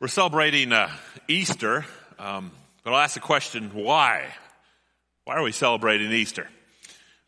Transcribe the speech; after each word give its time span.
We're 0.00 0.08
celebrating 0.08 0.72
uh, 0.72 0.90
Easter, 1.28 1.84
um, 2.18 2.52
but 2.82 2.94
I'll 2.94 3.00
ask 3.00 3.12
the 3.12 3.20
question 3.20 3.72
why? 3.74 4.24
Why 5.26 5.34
are 5.34 5.42
we 5.42 5.52
celebrating 5.52 6.10
Easter? 6.10 6.48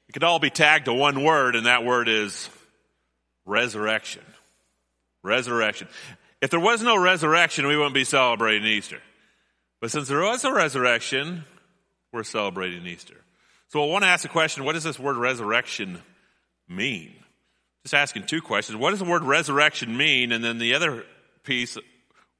It 0.08 0.12
could 0.12 0.24
all 0.24 0.38
be 0.38 0.48
tagged 0.48 0.86
to 0.86 0.94
one 0.94 1.22
word, 1.22 1.54
and 1.54 1.66
that 1.66 1.84
word 1.84 2.08
is 2.08 2.48
resurrection. 3.44 4.22
Resurrection. 5.22 5.86
If 6.40 6.48
there 6.48 6.60
was 6.60 6.80
no 6.80 6.96
resurrection, 6.96 7.66
we 7.66 7.76
wouldn't 7.76 7.92
be 7.92 8.04
celebrating 8.04 8.66
Easter. 8.66 9.02
But 9.82 9.90
since 9.90 10.08
there 10.08 10.22
was 10.22 10.42
a 10.46 10.50
resurrection, 10.50 11.44
we're 12.10 12.22
celebrating 12.22 12.86
Easter. 12.86 13.22
So 13.68 13.84
I 13.84 13.86
want 13.86 14.04
to 14.04 14.08
ask 14.08 14.22
the 14.22 14.30
question 14.30 14.64
what 14.64 14.72
does 14.72 14.84
this 14.84 14.98
word 14.98 15.18
resurrection 15.18 16.00
mean? 16.70 17.12
Just 17.82 17.92
asking 17.92 18.24
two 18.24 18.40
questions. 18.40 18.78
What 18.78 18.92
does 18.92 19.00
the 19.00 19.04
word 19.04 19.24
resurrection 19.24 19.94
mean? 19.94 20.32
And 20.32 20.42
then 20.42 20.56
the 20.56 20.72
other 20.72 21.04
piece, 21.44 21.76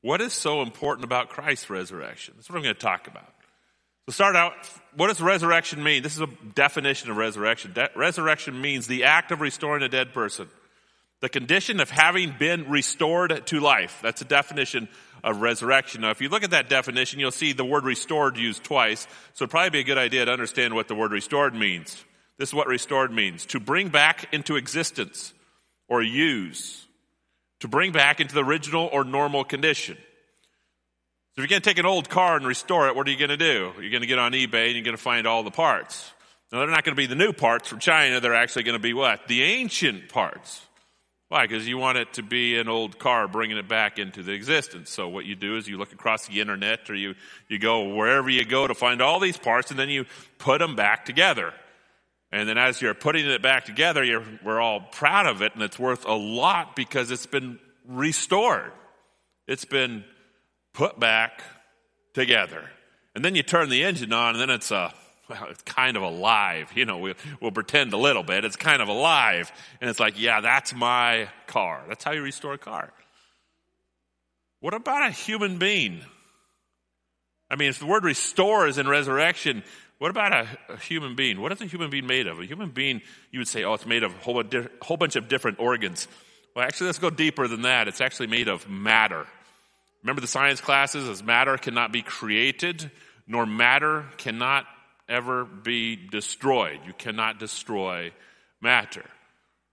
what 0.03 0.21
is 0.21 0.33
so 0.33 0.63
important 0.63 1.05
about 1.05 1.31
Christ's 1.31 1.71
resurrection? 1.71 2.35
That's 2.37 2.51
what 2.51 2.57
I'm 2.57 2.63
going 2.63 2.75
to 2.75 2.81
talk 2.81 3.07
about. 3.07 3.33
So 4.07 4.13
start 4.13 4.35
out, 4.35 4.55
what 4.97 5.07
does 5.07 5.21
resurrection 5.21 5.83
mean? 5.83 6.03
This 6.03 6.17
is 6.17 6.23
a 6.23 6.29
definition 6.55 7.11
of 7.11 7.17
resurrection. 7.17 7.73
De- 7.73 7.91
resurrection 7.95 8.61
means 8.61 8.89
the 8.89 9.05
act 9.05 9.31
of 9.31 9.41
restoring 9.41 9.83
a 9.85 9.89
dead 9.89 10.13
person. 10.13 10.49
The 11.21 11.29
condition 11.29 11.79
of 11.79 11.89
having 11.89 12.35
been 12.37 12.69
restored 12.69 13.47
to 13.47 13.61
life. 13.61 14.01
That's 14.03 14.21
a 14.21 14.25
definition 14.25 14.89
of 15.23 15.41
resurrection. 15.41 16.01
Now, 16.01 16.11
if 16.11 16.21
you 16.21 16.29
look 16.29 16.43
at 16.43 16.51
that 16.51 16.69
definition, 16.69 17.21
you'll 17.21 17.31
see 17.31 17.53
the 17.53 17.65
word 17.65 17.85
restored 17.85 18.37
used 18.37 18.65
twice. 18.65 19.07
So 19.35 19.45
it'd 19.45 19.53
probably 19.53 19.71
be 19.71 19.81
a 19.81 19.85
good 19.85 19.99
idea 19.99 20.25
to 20.25 20.33
understand 20.33 20.75
what 20.75 20.89
the 20.89 20.97
word 20.97 21.13
restored 21.13 21.55
means. 21.55 22.05
This 22.39 22.49
is 22.49 22.55
what 22.55 22.67
restored 22.67 23.13
means. 23.13 23.47
To 23.47 23.61
bring 23.61 23.89
back 23.89 24.35
into 24.35 24.57
existence 24.57 25.33
or 25.89 26.03
use. 26.03 26.89
To 27.63 27.69
bring 27.69 27.93
back 27.93 28.21
into 28.21 28.35
the 28.35 28.43
original 28.43 28.89
or 28.93 29.05
normal 29.05 29.45
condition. 29.45 29.95
So 29.97 30.03
if 31.37 31.39
you're 31.39 31.47
going 31.47 31.63
to 31.63 31.69
take 31.69 31.79
an 31.79 31.87
old 31.87 32.09
car 32.09 32.37
and 32.37 32.45
restore 32.45 32.89
it, 32.89 32.97
what 32.97 33.07
are 33.07 33.11
you 33.13 33.17
going 33.17 33.31
to 33.31 33.37
do? 33.37 33.73
You're 33.81 33.91
going 33.91 34.01
to 34.01 34.09
get 34.09 34.19
on 34.19 34.33
eBay 34.33 34.67
and 34.67 34.75
you're 34.75 34.83
going 34.83 34.97
to 34.97 35.03
find 35.03 35.29
all 35.29 35.45
the 35.45 35.53
parts. 35.53 36.11
Now, 36.51 36.59
they're 36.59 36.69
not 36.69 36.83
going 36.83 36.97
to 36.97 37.01
be 37.01 37.07
the 37.07 37.15
new 37.15 37.33
parts 37.33 37.69
from 37.69 37.79
China. 37.79 38.19
They're 38.19 38.35
actually 38.35 38.65
going 38.65 38.77
to 38.77 38.83
be 38.83 38.95
what? 38.95 39.29
The 39.29 39.45
ancient 39.45 40.09
parts. 40.09 40.61
Why? 41.29 41.47
Because 41.47 41.69
you 41.69 41.79
want 41.79 41.99
it 41.99 42.13
to 42.15 42.25
be 42.25 42.59
an 42.59 42.69
old 42.69 42.99
car, 42.99 43.29
bringing 43.29 43.57
it 43.57 43.69
back 43.69 43.97
into 44.01 44.25
the 44.25 44.33
existence. 44.33 44.91
So 44.91 45.09
what 45.09 45.25
you 45.25 45.37
do 45.37 45.57
is 45.57 45.69
you 45.69 45.79
look 45.79 45.93
across 45.93 46.27
the 46.27 46.41
internet 46.41 46.91
or 46.91 46.97
you, 46.97 47.15
you 47.49 47.61
go 47.61 47.95
wherever 47.95 48.29
you 48.29 48.45
go 48.45 48.67
to 48.67 48.75
find 48.75 49.01
all 49.01 49.21
these 49.21 49.39
parts 49.39 49.71
and 49.71 49.79
then 49.79 49.89
you 49.89 50.05
put 50.39 50.59
them 50.59 50.75
back 50.75 51.05
together. 51.05 51.55
And 52.33 52.49
then 52.49 52.57
as 52.57 52.81
you're 52.81 52.95
putting 52.95 53.27
it 53.27 53.43
back 53.43 53.67
together, 53.67 54.03
we're 54.43 54.61
all 54.61 54.81
proud 54.81 55.27
of 55.27 55.43
it 55.43 55.53
and 55.55 55.63
it's 55.63 55.79
worth 55.79 56.07
a 56.07 56.15
lot 56.15 56.75
because 56.75 57.11
it's 57.11 57.27
been 57.27 57.59
restored. 57.87 58.73
It's 59.47 59.67
been 59.67 60.05
put 60.73 60.99
back 60.99 61.43
together. 62.15 62.71
And 63.15 63.25
then 63.25 63.35
you 63.35 63.43
turn 63.43 63.69
the 63.69 63.85
engine 63.85 64.13
on, 64.13 64.35
and 64.35 64.41
then 64.41 64.51
it's 64.51 64.71
a 64.71 64.95
well, 65.29 65.47
it's 65.51 65.63
kind 65.63 65.97
of 65.97 66.03
alive. 66.03 66.71
You 66.75 66.85
know, 66.85 66.99
we'll, 66.99 67.15
we'll 67.41 67.53
pretend 67.53 67.93
a 67.93 67.97
little 67.97 68.23
bit. 68.23 68.45
It's 68.45 68.57
kind 68.57 68.83
of 68.83 68.89
alive. 68.89 69.53
And 69.81 69.89
it's 69.91 70.01
like, 70.01 70.19
yeah, 70.19 70.41
that's 70.41 70.75
my 70.75 71.29
car. 71.47 71.83
That's 71.89 72.03
how 72.03 72.13
you 72.13 72.23
restore 72.23 72.55
a 72.55 72.59
car. 72.59 72.93
What 74.61 74.75
about 74.75 75.09
a 75.09 75.11
human 75.11 75.59
being? 75.59 76.01
I 77.51 77.57
mean, 77.57 77.69
if 77.69 77.79
the 77.79 77.87
word 77.87 78.05
restore 78.05 78.67
is 78.67 78.79
in 78.79 78.89
resurrection, 78.89 79.63
what 80.03 80.11
about 80.11 80.33
a, 80.33 80.49
a, 80.69 80.77
human 80.79 81.15
being? 81.15 81.41
What 81.41 81.53
is 81.53 81.61
a 81.61 81.67
human 81.67 81.89
being 81.89 82.09
made 82.09 82.27
of? 82.27 82.41
A 82.41 82.45
human 82.45 82.71
being, 82.71 83.03
you 83.31 83.39
would 83.39 83.47
say, 83.47 83.63
oh, 83.63 83.75
it's 83.75 83.87
made 83.87 84.03
of 84.03 84.13
a 84.13 84.19
whole, 84.19 84.43
whole 84.81 84.97
bunch 84.97 85.15
of 85.15 85.29
different 85.29 85.61
organs. 85.61 86.09
Well, 86.57 86.65
actually, 86.65 86.87
let's 86.87 86.99
go 86.99 87.09
deeper 87.09 87.47
than 87.47 87.63
that. 87.63 87.87
It's 87.87 88.01
actually 88.01 88.27
made 88.27 88.49
of 88.49 88.69
matter. 88.69 89.25
Remember 90.03 90.21
the 90.21 90.27
science 90.27 90.61
classes 90.61 91.09
as 91.09 91.23
matter 91.23 91.57
cannot 91.57 91.93
be 91.93 92.03
created, 92.03 92.91
nor 93.29 93.47
matter 93.47 94.07
cannot 94.17 94.67
ever 95.09 95.45
be 95.45 95.95
destroyed. 95.95 96.81
You 96.85 96.95
cannot 96.95 97.39
destroy 97.39 98.11
matter. 98.61 99.05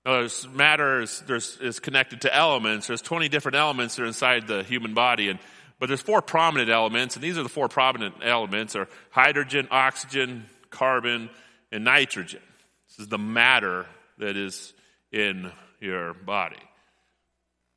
Now, 0.06 0.20
there's, 0.20 0.48
matter 0.48 1.02
is, 1.02 1.24
there's, 1.26 1.58
is 1.60 1.80
connected 1.80 2.22
to 2.22 2.36
elements. 2.36 2.86
There's 2.86 3.02
20 3.02 3.30
different 3.30 3.56
elements 3.56 3.96
that 3.96 4.04
are 4.04 4.06
inside 4.06 4.46
the 4.46 4.62
human 4.62 4.94
body, 4.94 5.30
and, 5.30 5.40
but 5.80 5.88
there's 5.88 6.02
four 6.02 6.22
prominent 6.22 6.70
elements, 6.70 7.16
and 7.16 7.24
these 7.24 7.38
are 7.38 7.44
the 7.44 7.50
four 7.50 7.70
prominent 7.70 8.16
elements 8.22 8.76
are 8.76 8.88
hydrogen, 9.12 9.68
oxygen, 9.72 10.46
carbon, 10.70 11.30
and 11.72 11.84
nitrogen. 11.84 12.42
This 12.90 13.00
is 13.00 13.08
the 13.08 13.18
matter 13.18 13.86
that 14.18 14.36
is 14.36 14.74
in 15.12 15.52
your 15.80 16.14
body. 16.14 16.58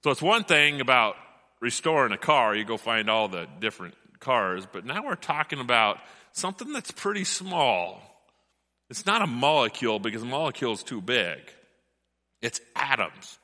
So 0.02 0.10
it's 0.10 0.22
one 0.22 0.44
thing 0.44 0.80
about 0.80 1.16
restoring 1.60 2.12
a 2.12 2.18
car, 2.18 2.54
you 2.56 2.64
go 2.64 2.76
find 2.76 3.08
all 3.08 3.28
the 3.28 3.46
different 3.60 3.94
cars. 4.18 4.66
But 4.70 4.84
now 4.84 5.04
we're 5.04 5.14
talking 5.14 5.60
about 5.60 5.98
something 6.32 6.72
that's 6.72 6.90
pretty 6.90 7.24
small. 7.24 8.02
It's 8.90 9.06
not 9.06 9.22
a 9.22 9.26
molecule 9.26 9.98
because 9.98 10.22
a 10.22 10.26
molecule 10.26 10.72
is 10.72 10.82
too 10.82 11.00
big. 11.00 11.38
It's 12.40 12.60
atoms. 12.74 13.38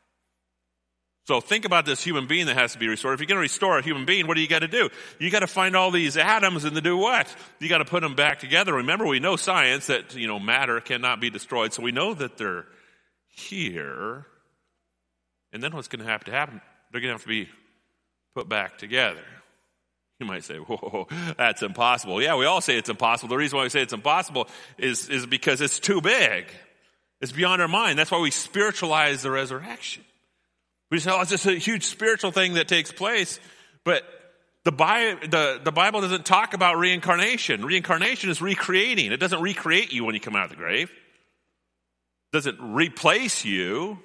So 1.28 1.42
think 1.42 1.66
about 1.66 1.84
this 1.84 2.02
human 2.02 2.26
being 2.26 2.46
that 2.46 2.56
has 2.56 2.72
to 2.72 2.78
be 2.78 2.88
restored. 2.88 3.12
If 3.12 3.20
you're 3.20 3.26
going 3.26 3.36
to 3.36 3.42
restore 3.42 3.76
a 3.76 3.82
human 3.82 4.06
being, 4.06 4.26
what 4.26 4.36
do 4.36 4.40
you 4.40 4.48
got 4.48 4.60
to 4.60 4.66
do? 4.66 4.88
You 5.18 5.30
got 5.30 5.40
to 5.40 5.46
find 5.46 5.76
all 5.76 5.90
these 5.90 6.16
atoms 6.16 6.64
and 6.64 6.74
to 6.74 6.80
do 6.80 6.96
what? 6.96 7.28
You 7.58 7.68
got 7.68 7.78
to 7.78 7.84
put 7.84 8.00
them 8.00 8.14
back 8.14 8.38
together. 8.38 8.72
Remember, 8.72 9.06
we 9.06 9.20
know 9.20 9.36
science 9.36 9.88
that, 9.88 10.14
you 10.14 10.26
know, 10.26 10.38
matter 10.40 10.80
cannot 10.80 11.20
be 11.20 11.28
destroyed. 11.28 11.74
So 11.74 11.82
we 11.82 11.92
know 11.92 12.14
that 12.14 12.38
they're 12.38 12.64
here. 13.26 14.24
And 15.52 15.62
then 15.62 15.74
what's 15.74 15.88
going 15.88 16.02
to 16.02 16.10
have 16.10 16.24
to 16.24 16.30
happen? 16.30 16.62
They're 16.92 17.02
going 17.02 17.10
to 17.10 17.16
have 17.16 17.22
to 17.24 17.28
be 17.28 17.50
put 18.34 18.48
back 18.48 18.78
together. 18.78 19.20
You 20.20 20.26
might 20.26 20.44
say, 20.44 20.56
whoa, 20.56 21.08
that's 21.36 21.62
impossible. 21.62 22.22
Yeah, 22.22 22.36
we 22.36 22.46
all 22.46 22.62
say 22.62 22.78
it's 22.78 22.88
impossible. 22.88 23.28
The 23.28 23.36
reason 23.36 23.58
why 23.58 23.64
we 23.64 23.68
say 23.68 23.82
it's 23.82 23.92
impossible 23.92 24.48
is, 24.78 25.10
is 25.10 25.26
because 25.26 25.60
it's 25.60 25.78
too 25.78 26.00
big. 26.00 26.46
It's 27.20 27.32
beyond 27.32 27.60
our 27.60 27.68
mind. 27.68 27.98
That's 27.98 28.10
why 28.10 28.18
we 28.18 28.30
spiritualize 28.30 29.20
the 29.20 29.30
resurrection. 29.30 30.04
We 30.90 30.98
say, 30.98 31.10
oh, 31.10 31.20
it's 31.20 31.30
just 31.30 31.46
a 31.46 31.52
huge 31.52 31.84
spiritual 31.84 32.30
thing 32.30 32.54
that 32.54 32.68
takes 32.68 32.90
place. 32.90 33.38
But 33.84 34.04
the, 34.64 34.72
Bible, 34.72 35.28
the, 35.28 35.60
the 35.62 35.72
Bible 35.72 36.00
doesn't 36.00 36.24
talk 36.24 36.54
about 36.54 36.78
reincarnation. 36.78 37.64
Reincarnation 37.64 38.30
is 38.30 38.40
recreating. 38.40 39.12
It 39.12 39.18
doesn't 39.18 39.40
recreate 39.40 39.92
you 39.92 40.04
when 40.04 40.14
you 40.14 40.20
come 40.20 40.36
out 40.36 40.44
of 40.44 40.50
the 40.50 40.56
grave. 40.56 40.90
It 40.90 42.36
doesn't 42.36 42.58
replace 42.60 43.44
you. 43.44 43.98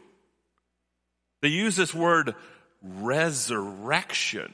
They 1.41 1.49
use 1.49 1.75
this 1.75 1.93
word 1.93 2.35
resurrection. 2.81 4.53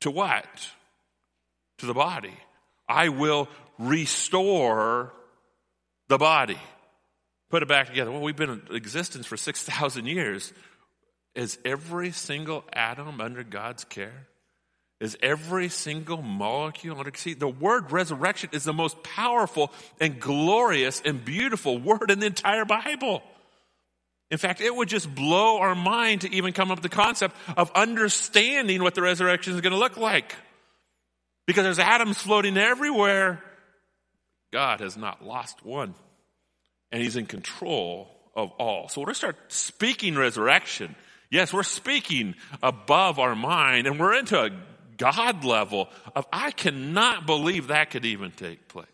To 0.00 0.10
what? 0.10 0.46
To 1.78 1.86
the 1.86 1.94
body. 1.94 2.36
I 2.88 3.08
will 3.08 3.48
restore 3.78 5.12
the 6.08 6.18
body. 6.18 6.58
Put 7.50 7.62
it 7.62 7.68
back 7.68 7.88
together. 7.88 8.10
Well, 8.10 8.20
we've 8.20 8.36
been 8.36 8.50
in 8.50 8.74
existence 8.74 9.26
for 9.26 9.36
6,000 9.36 10.06
years. 10.06 10.52
Is 11.34 11.58
every 11.64 12.12
single 12.12 12.64
atom 12.72 13.20
under 13.20 13.42
God's 13.44 13.84
care? 13.84 14.26
Is 15.00 15.16
every 15.22 15.68
single 15.68 16.20
molecule 16.20 16.98
under 16.98 17.12
see 17.14 17.34
the 17.34 17.48
word 17.48 17.90
resurrection 17.90 18.50
is 18.52 18.64
the 18.64 18.72
most 18.72 19.02
powerful 19.02 19.72
and 19.98 20.20
glorious 20.20 21.02
and 21.04 21.24
beautiful 21.24 21.78
word 21.78 22.10
in 22.10 22.20
the 22.20 22.26
entire 22.26 22.64
Bible. 22.64 23.22
In 24.30 24.38
fact, 24.38 24.60
it 24.60 24.74
would 24.74 24.88
just 24.88 25.12
blow 25.12 25.58
our 25.58 25.74
mind 25.74 26.20
to 26.20 26.32
even 26.32 26.52
come 26.52 26.70
up 26.70 26.78
with 26.78 26.88
the 26.90 26.96
concept 26.96 27.34
of 27.56 27.72
understanding 27.74 28.82
what 28.82 28.94
the 28.94 29.02
resurrection 29.02 29.54
is 29.54 29.60
going 29.60 29.72
to 29.72 29.78
look 29.78 29.96
like. 29.96 30.36
Because 31.46 31.64
there's 31.64 31.80
atoms 31.80 32.18
floating 32.18 32.56
everywhere. 32.56 33.42
God 34.52 34.80
has 34.80 34.96
not 34.96 35.24
lost 35.24 35.64
one. 35.64 35.94
And 36.92 37.02
he's 37.02 37.16
in 37.16 37.26
control 37.26 38.10
of 38.34 38.50
all. 38.52 38.88
So 38.88 39.00
we're 39.00 39.06
going 39.06 39.14
to 39.14 39.18
start 39.18 39.36
speaking 39.48 40.16
resurrection. 40.16 40.96
Yes, 41.30 41.52
we're 41.52 41.62
speaking 41.62 42.34
above 42.62 43.18
our 43.18 43.34
mind 43.34 43.86
and 43.86 43.98
we're 44.00 44.14
into 44.14 44.40
a 44.40 44.50
God 44.96 45.44
level 45.44 45.88
of 46.14 46.26
I 46.32 46.50
cannot 46.50 47.26
believe 47.26 47.68
that 47.68 47.90
could 47.90 48.04
even 48.04 48.32
take 48.32 48.68
place. 48.68 48.86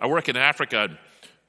I 0.00 0.06
work 0.06 0.28
in 0.28 0.36
Africa 0.36 0.98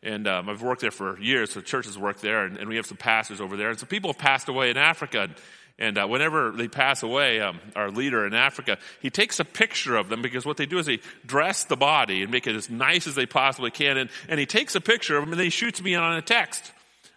and 0.03 0.27
um, 0.27 0.49
I've 0.49 0.61
worked 0.61 0.81
there 0.81 0.91
for 0.91 1.17
years, 1.19 1.51
so 1.51 1.61
churches 1.61 1.97
work 1.97 2.19
there, 2.19 2.43
and, 2.43 2.57
and, 2.57 2.67
we 2.67 2.75
have 2.75 2.85
some 2.85 2.97
pastors 2.97 3.39
over 3.39 3.55
there. 3.55 3.69
And 3.69 3.79
some 3.79 3.87
people 3.87 4.11
have 4.11 4.17
passed 4.17 4.49
away 4.49 4.69
in 4.69 4.75
Africa. 4.75 5.21
And, 5.21 5.35
and 5.79 5.97
uh, 5.97 6.05
whenever 6.05 6.51
they 6.51 6.67
pass 6.67 7.01
away, 7.01 7.41
um, 7.41 7.59
our 7.75 7.89
leader 7.89 8.27
in 8.27 8.33
Africa, 8.33 8.77
he 9.01 9.09
takes 9.09 9.39
a 9.39 9.45
picture 9.45 9.95
of 9.95 10.07
them 10.07 10.21
because 10.21 10.45
what 10.45 10.57
they 10.57 10.67
do 10.67 10.77
is 10.77 10.85
they 10.85 10.99
dress 11.25 11.63
the 11.65 11.75
body 11.75 12.21
and 12.21 12.31
make 12.31 12.45
it 12.45 12.55
as 12.55 12.69
nice 12.69 13.07
as 13.07 13.15
they 13.15 13.25
possibly 13.25 13.71
can. 13.71 13.97
And, 13.97 14.09
and 14.29 14.39
he 14.39 14.45
takes 14.45 14.75
a 14.75 14.81
picture 14.81 15.17
of 15.17 15.23
them 15.23 15.33
and 15.33 15.39
then 15.39 15.45
he 15.45 15.49
shoots 15.49 15.81
me 15.81 15.95
on 15.95 16.15
a 16.15 16.21
text. 16.21 16.71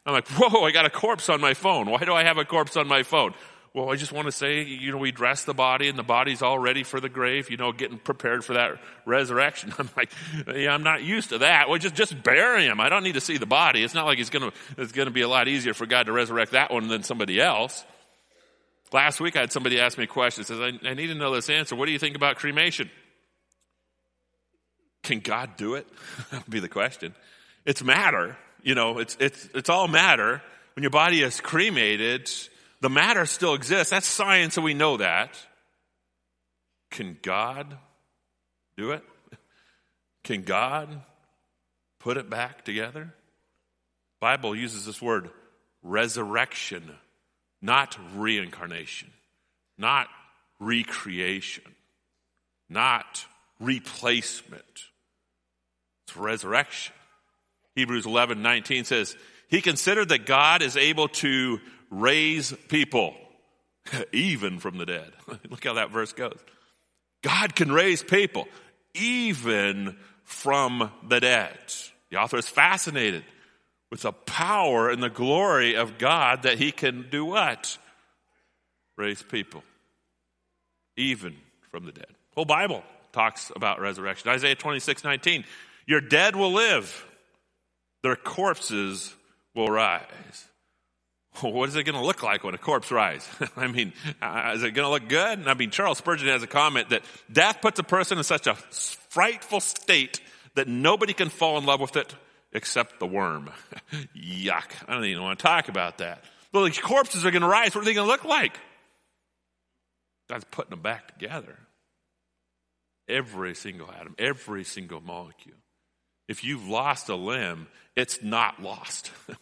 I'm 0.06 0.14
like, 0.14 0.29
whoa, 0.29 0.64
I 0.64 0.70
got 0.70 0.87
a 0.87 0.91
corpse 0.91 1.29
on 1.29 1.41
my 1.41 1.53
phone. 1.53 1.91
Why 1.91 1.99
do 1.99 2.14
I 2.14 2.25
have 2.25 2.38
a 2.38 2.44
corpse 2.44 2.76
on 2.76 2.88
my 2.88 3.03
phone? 3.03 3.35
Well, 3.75 3.91
I 3.93 3.97
just 3.97 4.11
want 4.11 4.25
to 4.25 4.32
say, 4.32 4.62
you 4.62 4.91
know, 4.91 4.97
we 4.97 5.12
dress 5.12 5.44
the 5.44 5.53
body 5.53 5.88
and 5.88 5.99
the 5.99 6.03
body's 6.03 6.41
all 6.41 6.58
ready 6.58 6.82
for 6.82 6.99
the 6.99 7.11
grave, 7.11 7.50
you 7.50 7.58
know, 7.58 7.73
getting 7.73 7.99
prepared 7.99 8.43
for 8.43 8.55
that 8.55 8.79
resurrection. 9.05 9.75
I'm 9.79 9.91
like, 9.94 10.11
yeah, 10.47 10.73
I'm 10.73 10.82
not 10.82 11.03
used 11.03 11.29
to 11.29 11.38
that. 11.38 11.69
Well, 11.69 11.79
just, 11.79 11.94
just 11.94 12.23
bury 12.23 12.64
him. 12.64 12.81
I 12.81 12.88
don't 12.88 13.03
need 13.03 13.14
to 13.14 13.20
see 13.20 13.37
the 13.37 13.44
body. 13.44 13.85
It's 13.85 13.93
not 13.93 14.06
like 14.06 14.19
it's 14.19 14.31
going 14.31 14.50
to, 14.50 14.56
it's 14.79 14.93
going 14.93 15.08
to 15.08 15.12
be 15.12 15.20
a 15.20 15.29
lot 15.29 15.47
easier 15.47 15.75
for 15.75 15.85
God 15.85 16.06
to 16.06 16.12
resurrect 16.12 16.53
that 16.53 16.73
one 16.73 16.88
than 16.88 17.03
somebody 17.03 17.38
else. 17.38 17.85
Last 18.92 19.20
week 19.20 19.36
I 19.36 19.40
had 19.40 19.52
somebody 19.52 19.80
ask 19.80 19.98
me 19.98 20.04
a 20.04 20.08
question. 20.08 20.44
Says, 20.44 20.60
I, 20.60 20.88
I 20.88 20.94
need 20.94 21.08
to 21.08 21.14
know 21.14 21.34
this 21.34 21.50
answer. 21.50 21.74
What 21.76 21.86
do 21.86 21.92
you 21.92 21.98
think 21.98 22.16
about 22.16 22.36
cremation? 22.36 22.90
Can 25.02 25.20
God 25.20 25.56
do 25.56 25.74
it? 25.74 25.86
that 26.30 26.44
would 26.44 26.50
be 26.50 26.60
the 26.60 26.68
question. 26.68 27.14
It's 27.64 27.82
matter. 27.82 28.36
You 28.62 28.74
know, 28.74 28.98
it's, 28.98 29.16
it's, 29.20 29.48
it's 29.54 29.68
all 29.68 29.88
matter. 29.88 30.42
When 30.74 30.82
your 30.82 30.90
body 30.90 31.22
is 31.22 31.40
cremated, 31.40 32.30
the 32.80 32.90
matter 32.90 33.26
still 33.26 33.54
exists. 33.54 33.90
That's 33.90 34.06
science 34.06 34.56
and 34.56 34.64
we 34.64 34.74
know 34.74 34.98
that. 34.98 35.30
Can 36.90 37.18
God 37.22 37.76
do 38.76 38.92
it? 38.92 39.02
Can 40.24 40.42
God 40.42 41.02
put 42.00 42.16
it 42.16 42.28
back 42.28 42.64
together? 42.64 43.14
Bible 44.20 44.56
uses 44.56 44.86
this 44.86 45.00
word 45.00 45.30
resurrection, 45.82 46.90
not 47.66 47.98
reincarnation, 48.14 49.10
not 49.76 50.06
recreation, 50.60 51.64
not 52.70 53.26
replacement. 53.58 54.62
It's 56.06 56.16
resurrection. 56.16 56.94
Hebrews 57.74 58.06
11, 58.06 58.40
19 58.40 58.84
says, 58.84 59.16
He 59.48 59.60
considered 59.60 60.10
that 60.10 60.26
God 60.26 60.62
is 60.62 60.76
able 60.76 61.08
to 61.08 61.58
raise 61.90 62.52
people, 62.68 63.14
even 64.12 64.60
from 64.60 64.78
the 64.78 64.86
dead. 64.86 65.12
Look 65.50 65.64
how 65.64 65.74
that 65.74 65.90
verse 65.90 66.12
goes. 66.12 66.38
God 67.22 67.56
can 67.56 67.72
raise 67.72 68.02
people, 68.02 68.46
even 68.94 69.96
from 70.22 70.92
the 71.08 71.19
dead. 71.19 71.58
The 72.10 72.19
author 72.19 72.38
is 72.38 72.48
fascinated 72.48 73.24
with 73.90 74.02
the 74.02 74.12
power 74.12 74.90
and 74.90 75.02
the 75.02 75.10
glory 75.10 75.74
of 75.76 75.98
God 75.98 76.42
that 76.42 76.58
he 76.58 76.72
can 76.72 77.06
do 77.10 77.24
what? 77.24 77.78
Raise 78.96 79.22
people, 79.22 79.62
even 80.96 81.36
from 81.70 81.84
the 81.84 81.92
dead. 81.92 82.06
Whole 82.34 82.44
Bible 82.44 82.82
talks 83.12 83.52
about 83.54 83.80
resurrection. 83.80 84.30
Isaiah 84.30 84.54
26, 84.54 85.04
19. 85.04 85.44
Your 85.86 86.00
dead 86.00 86.34
will 86.34 86.52
live, 86.52 87.06
their 88.02 88.16
corpses 88.16 89.14
will 89.54 89.68
rise. 89.68 90.02
What 91.42 91.68
is 91.68 91.76
it 91.76 91.84
going 91.84 92.00
to 92.00 92.04
look 92.04 92.22
like 92.22 92.44
when 92.44 92.54
a 92.54 92.58
corpse 92.58 92.90
rises? 92.90 93.28
I 93.58 93.66
mean, 93.66 93.92
uh, 94.22 94.52
is 94.54 94.62
it 94.62 94.70
going 94.70 94.86
to 94.86 94.90
look 94.90 95.06
good? 95.06 95.46
I 95.46 95.52
mean, 95.52 95.70
Charles 95.70 95.98
Spurgeon 95.98 96.28
has 96.28 96.42
a 96.42 96.46
comment 96.46 96.88
that 96.88 97.02
death 97.30 97.60
puts 97.60 97.78
a 97.78 97.82
person 97.82 98.16
in 98.16 98.24
such 98.24 98.46
a 98.46 98.54
frightful 98.54 99.60
state 99.60 100.22
that 100.54 100.66
nobody 100.66 101.12
can 101.12 101.28
fall 101.28 101.58
in 101.58 101.66
love 101.66 101.80
with 101.80 101.94
it 101.96 102.14
except 102.56 102.99
the 102.99 103.06
worm. 103.06 103.50
Yuck. 104.17 104.70
I 104.88 104.94
don't 104.94 105.05
even 105.05 105.23
want 105.23 105.38
to 105.38 105.43
talk 105.43 105.69
about 105.69 105.99
that. 105.99 106.25
Well, 106.53 106.64
the 106.64 106.70
corpses 106.70 107.25
are 107.26 107.31
going 107.31 107.43
to 107.43 107.49
rise. 107.49 107.75
What 107.75 107.82
are 107.82 107.85
they 107.85 107.94
going 107.94 108.06
to 108.06 108.11
look 108.11 108.25
like? 108.25 108.58
God's 110.29 110.47
putting 110.50 110.70
them 110.70 110.81
back 110.81 111.19
together. 111.19 111.56
Every 113.08 113.55
single 113.55 113.88
atom, 113.91 114.17
every 114.19 114.64
single 114.64 115.00
molecule. 115.00 115.58
If 116.29 116.43
you've 116.43 116.67
lost 116.67 117.08
a 117.08 117.14
limb, 117.14 117.69
it's 117.94 118.23
not 118.23 118.61
lost. 118.61 119.12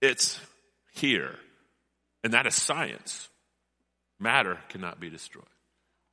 it's 0.00 0.40
here. 0.92 1.34
And 2.22 2.32
that 2.32 2.46
is 2.46 2.54
science. 2.54 3.28
Matter 4.20 4.58
cannot 4.68 5.00
be 5.00 5.10
destroyed. 5.10 5.44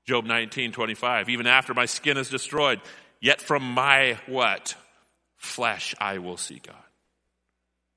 Job 0.05 0.25
19, 0.25 0.71
25. 0.71 1.29
Even 1.29 1.45
after 1.45 1.73
my 1.73 1.85
skin 1.85 2.17
is 2.17 2.29
destroyed, 2.29 2.81
yet 3.21 3.39
from 3.39 3.63
my 3.63 4.17
what? 4.25 4.75
Flesh 5.37 5.95
I 5.99 6.17
will 6.17 6.37
see 6.37 6.61
God. 6.65 6.75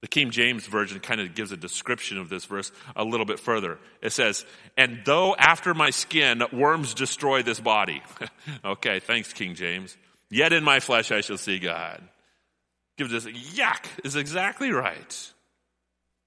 The 0.01 0.09
King 0.09 0.31
James 0.31 0.67
Version 0.67 0.99
kind 1.01 1.21
of 1.21 1.35
gives 1.35 1.53
a 1.53 1.57
description 1.59 2.17
of 2.17 2.31
this 2.31 2.47
verse 2.47 2.73
a 2.97 3.05
little 3.05 3.27
bit 3.27 3.39
further. 3.39 3.79
It 4.01 4.13
says, 4.13 4.47
And 4.79 5.01
though 5.05 5.35
after 5.37 5.75
my 5.75 5.91
skin 5.91 6.43
worms 6.53 6.95
destroy 6.95 7.43
this 7.43 7.61
body. 7.61 8.03
okay, 8.65 9.01
thanks, 9.01 9.33
King 9.35 9.55
James. 9.55 9.97
Yet 10.31 10.55
in 10.55 10.65
my 10.65 10.81
flesh 10.81 11.13
I 11.13 11.21
shall 11.21 11.37
see 11.37 11.59
God. 11.59 12.03
Give 12.97 13.11
this, 13.11 13.27
yuck, 13.27 13.85
is 14.05 14.17
exactly 14.17 14.71
right. 14.73 15.33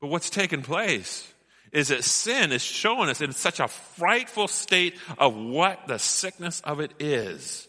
But 0.02 0.08
what's 0.08 0.30
taken 0.30 0.62
place 0.62 1.32
is 1.72 1.88
that 1.88 2.04
sin 2.04 2.52
is 2.52 2.62
showing 2.62 3.10
us 3.10 3.22
in 3.22 3.32
such 3.32 3.60
a 3.60 3.68
frightful 3.68 4.48
state 4.48 4.96
of 5.18 5.36
what 5.36 5.88
the 5.88 5.98
sickness 5.98 6.62
of 6.62 6.80
it 6.80 6.92
is. 7.00 7.68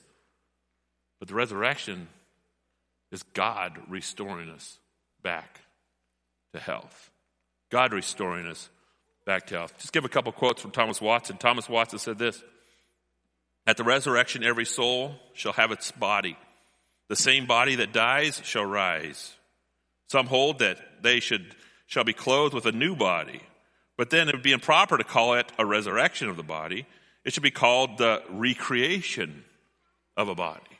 But 1.18 1.28
the 1.28 1.34
resurrection 1.34 2.08
is 3.14 3.22
God 3.22 3.78
restoring 3.88 4.50
us 4.50 4.78
back 5.22 5.60
to 6.52 6.60
health. 6.60 7.10
God 7.70 7.92
restoring 7.92 8.46
us 8.46 8.68
back 9.24 9.46
to 9.46 9.54
health. 9.54 9.74
Just 9.78 9.92
give 9.92 10.04
a 10.04 10.08
couple 10.08 10.32
quotes 10.32 10.60
from 10.60 10.72
Thomas 10.72 11.00
Watson. 11.00 11.38
Thomas 11.38 11.68
Watson 11.68 11.98
said 11.98 12.18
this 12.18 12.42
At 13.66 13.76
the 13.76 13.84
resurrection, 13.84 14.44
every 14.44 14.66
soul 14.66 15.14
shall 15.32 15.52
have 15.54 15.72
its 15.72 15.90
body. 15.92 16.36
The 17.08 17.16
same 17.16 17.46
body 17.46 17.76
that 17.76 17.92
dies 17.92 18.40
shall 18.44 18.64
rise. 18.64 19.34
Some 20.08 20.26
hold 20.26 20.58
that 20.58 20.78
they 21.02 21.20
should 21.20 21.54
shall 21.86 22.04
be 22.04 22.12
clothed 22.12 22.54
with 22.54 22.66
a 22.66 22.72
new 22.72 22.96
body. 22.96 23.40
But 23.96 24.10
then 24.10 24.28
it 24.28 24.34
would 24.34 24.42
be 24.42 24.52
improper 24.52 24.98
to 24.98 25.04
call 25.04 25.34
it 25.34 25.50
a 25.58 25.64
resurrection 25.64 26.28
of 26.28 26.36
the 26.36 26.42
body. 26.42 26.86
It 27.24 27.32
should 27.32 27.42
be 27.42 27.50
called 27.50 27.96
the 27.96 28.22
recreation 28.28 29.44
of 30.16 30.28
a 30.28 30.34
body. 30.34 30.73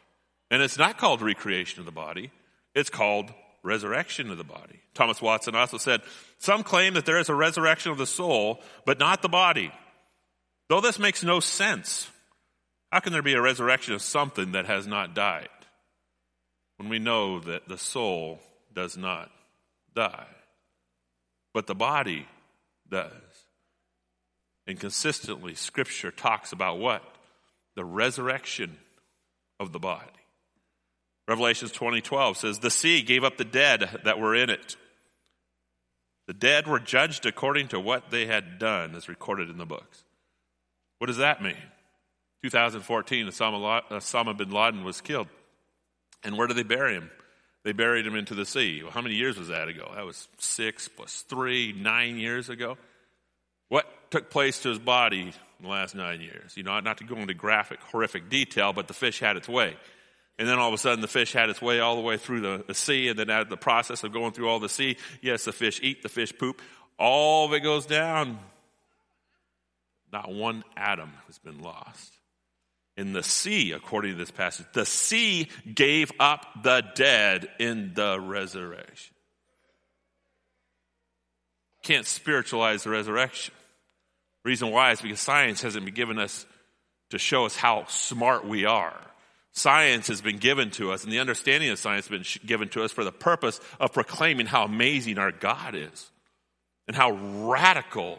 And 0.50 0.62
it's 0.62 0.78
not 0.78 0.98
called 0.98 1.22
recreation 1.22 1.80
of 1.80 1.86
the 1.86 1.92
body, 1.92 2.30
it's 2.74 2.90
called 2.90 3.32
resurrection 3.62 4.30
of 4.30 4.38
the 4.38 4.44
body. 4.44 4.80
Thomas 4.92 5.20
Watson 5.20 5.56
also 5.56 5.78
said, 5.78 6.02
Some 6.38 6.62
claim 6.62 6.94
that 6.94 7.06
there 7.06 7.18
is 7.18 7.28
a 7.28 7.34
resurrection 7.34 7.90
of 7.90 7.98
the 7.98 8.06
soul, 8.06 8.60
but 8.84 8.98
not 8.98 9.22
the 9.22 9.28
body. 9.28 9.72
Though 10.68 10.80
this 10.80 10.98
makes 10.98 11.24
no 11.24 11.40
sense, 11.40 12.08
how 12.92 13.00
can 13.00 13.12
there 13.12 13.22
be 13.22 13.34
a 13.34 13.40
resurrection 13.40 13.94
of 13.94 14.02
something 14.02 14.52
that 14.52 14.66
has 14.66 14.86
not 14.86 15.14
died 15.14 15.48
when 16.76 16.88
we 16.88 16.98
know 16.98 17.40
that 17.40 17.68
the 17.68 17.78
soul 17.78 18.38
does 18.72 18.96
not 18.96 19.30
die, 19.94 20.26
but 21.52 21.66
the 21.66 21.74
body 21.74 22.28
does? 22.88 23.12
And 24.66 24.78
consistently, 24.80 25.54
Scripture 25.54 26.10
talks 26.10 26.52
about 26.52 26.78
what? 26.78 27.02
The 27.74 27.84
resurrection 27.84 28.78
of 29.60 29.72
the 29.72 29.78
body. 29.78 30.08
Revelations 31.26 31.72
20:12 31.72 32.36
says 32.36 32.58
the 32.58 32.70
sea 32.70 33.02
gave 33.02 33.24
up 33.24 33.36
the 33.36 33.44
dead 33.44 34.00
that 34.04 34.18
were 34.18 34.34
in 34.34 34.50
it. 34.50 34.76
The 36.26 36.34
dead 36.34 36.66
were 36.66 36.80
judged 36.80 37.26
according 37.26 37.68
to 37.68 37.80
what 37.80 38.10
they 38.10 38.26
had 38.26 38.58
done 38.58 38.94
as 38.94 39.08
recorded 39.08 39.50
in 39.50 39.58
the 39.58 39.66
books. 39.66 40.04
What 40.98 41.08
does 41.08 41.18
that 41.18 41.42
mean? 41.42 41.56
2014 42.42 43.26
Osama 43.26 44.36
bin 44.36 44.50
Laden 44.50 44.84
was 44.84 45.00
killed. 45.00 45.28
And 46.22 46.36
where 46.36 46.46
did 46.46 46.56
they 46.56 46.62
bury 46.62 46.94
him? 46.94 47.10
They 47.64 47.72
buried 47.72 48.06
him 48.06 48.14
into 48.14 48.34
the 48.34 48.44
sea. 48.44 48.82
Well, 48.82 48.92
how 48.92 49.00
many 49.00 49.14
years 49.14 49.38
was 49.38 49.48
that 49.48 49.68
ago? 49.68 49.90
That 49.94 50.04
was 50.04 50.28
6 50.38 50.88
plus 50.88 51.22
3, 51.22 51.72
9 51.72 52.18
years 52.18 52.50
ago. 52.50 52.76
What 53.68 54.10
took 54.10 54.30
place 54.30 54.60
to 54.60 54.68
his 54.68 54.78
body 54.78 55.20
in 55.20 55.32
the 55.62 55.68
last 55.68 55.94
9 55.94 56.20
years? 56.20 56.56
You 56.56 56.62
know, 56.62 56.78
not 56.80 56.98
to 56.98 57.04
go 57.04 57.16
into 57.16 57.32
graphic 57.34 57.80
horrific 57.80 58.28
detail, 58.28 58.74
but 58.74 58.88
the 58.88 58.94
fish 58.94 59.20
had 59.20 59.36
its 59.36 59.48
way. 59.48 59.76
And 60.38 60.48
then 60.48 60.58
all 60.58 60.68
of 60.68 60.74
a 60.74 60.78
sudden 60.78 61.00
the 61.00 61.08
fish 61.08 61.32
had 61.32 61.48
its 61.48 61.62
way 61.62 61.80
all 61.80 61.94
the 61.94 62.02
way 62.02 62.16
through 62.16 62.40
the, 62.40 62.64
the 62.66 62.74
sea. 62.74 63.08
And 63.08 63.18
then 63.18 63.30
out 63.30 63.42
of 63.42 63.48
the 63.48 63.56
process 63.56 64.02
of 64.02 64.12
going 64.12 64.32
through 64.32 64.48
all 64.48 64.58
the 64.58 64.68
sea, 64.68 64.96
yes, 65.22 65.44
the 65.44 65.52
fish 65.52 65.80
eat, 65.82 66.02
the 66.02 66.08
fish 66.08 66.32
poop. 66.36 66.60
All 66.98 67.46
of 67.46 67.52
it 67.52 67.60
goes 67.60 67.86
down. 67.86 68.38
Not 70.12 70.32
one 70.32 70.64
atom 70.76 71.12
has 71.26 71.38
been 71.38 71.60
lost. 71.60 72.12
In 72.96 73.12
the 73.12 73.24
sea, 73.24 73.72
according 73.72 74.12
to 74.12 74.18
this 74.18 74.30
passage, 74.30 74.66
the 74.72 74.86
sea 74.86 75.48
gave 75.72 76.12
up 76.20 76.46
the 76.62 76.84
dead 76.94 77.48
in 77.58 77.92
the 77.94 78.20
resurrection. 78.20 79.14
Can't 81.82 82.06
spiritualize 82.06 82.84
the 82.84 82.90
resurrection. 82.90 83.52
Reason 84.44 84.70
why 84.70 84.92
is 84.92 85.00
because 85.00 85.20
science 85.20 85.62
hasn't 85.62 85.84
been 85.84 85.94
given 85.94 86.18
us 86.18 86.46
to 87.10 87.18
show 87.18 87.46
us 87.46 87.56
how 87.56 87.84
smart 87.88 88.46
we 88.46 88.64
are 88.64 88.96
Science 89.56 90.08
has 90.08 90.20
been 90.20 90.38
given 90.38 90.72
to 90.72 90.90
us, 90.90 91.04
and 91.04 91.12
the 91.12 91.20
understanding 91.20 91.70
of 91.70 91.78
science 91.78 92.08
has 92.08 92.18
been 92.18 92.46
given 92.46 92.68
to 92.68 92.82
us 92.82 92.90
for 92.90 93.04
the 93.04 93.12
purpose 93.12 93.60
of 93.78 93.92
proclaiming 93.92 94.46
how 94.46 94.64
amazing 94.64 95.16
our 95.16 95.30
God 95.30 95.76
is 95.76 96.10
and 96.88 96.96
how 96.96 97.12
radical 97.12 98.18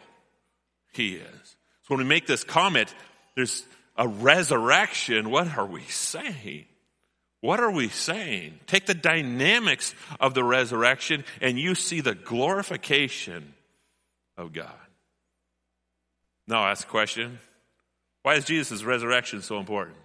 He 0.94 1.16
is. 1.16 1.56
So 1.82 1.94
when 1.94 1.98
we 1.98 2.04
make 2.04 2.26
this 2.26 2.42
comment, 2.42 2.94
there's 3.34 3.64
a 3.98 4.08
resurrection. 4.08 5.28
What 5.28 5.48
are 5.58 5.66
we 5.66 5.82
saying? 5.82 6.64
What 7.42 7.60
are 7.60 7.70
we 7.70 7.90
saying? 7.90 8.58
Take 8.66 8.86
the 8.86 8.94
dynamics 8.94 9.94
of 10.18 10.32
the 10.32 10.42
resurrection, 10.42 11.22
and 11.42 11.58
you 11.58 11.74
see 11.74 12.00
the 12.00 12.14
glorification 12.14 13.52
of 14.38 14.54
God. 14.54 14.72
Now, 16.48 16.62
I'll 16.62 16.70
ask 16.70 16.86
a 16.86 16.90
question 16.90 17.40
why 18.22 18.36
is 18.36 18.46
Jesus' 18.46 18.82
resurrection 18.84 19.42
so 19.42 19.58
important? 19.58 19.96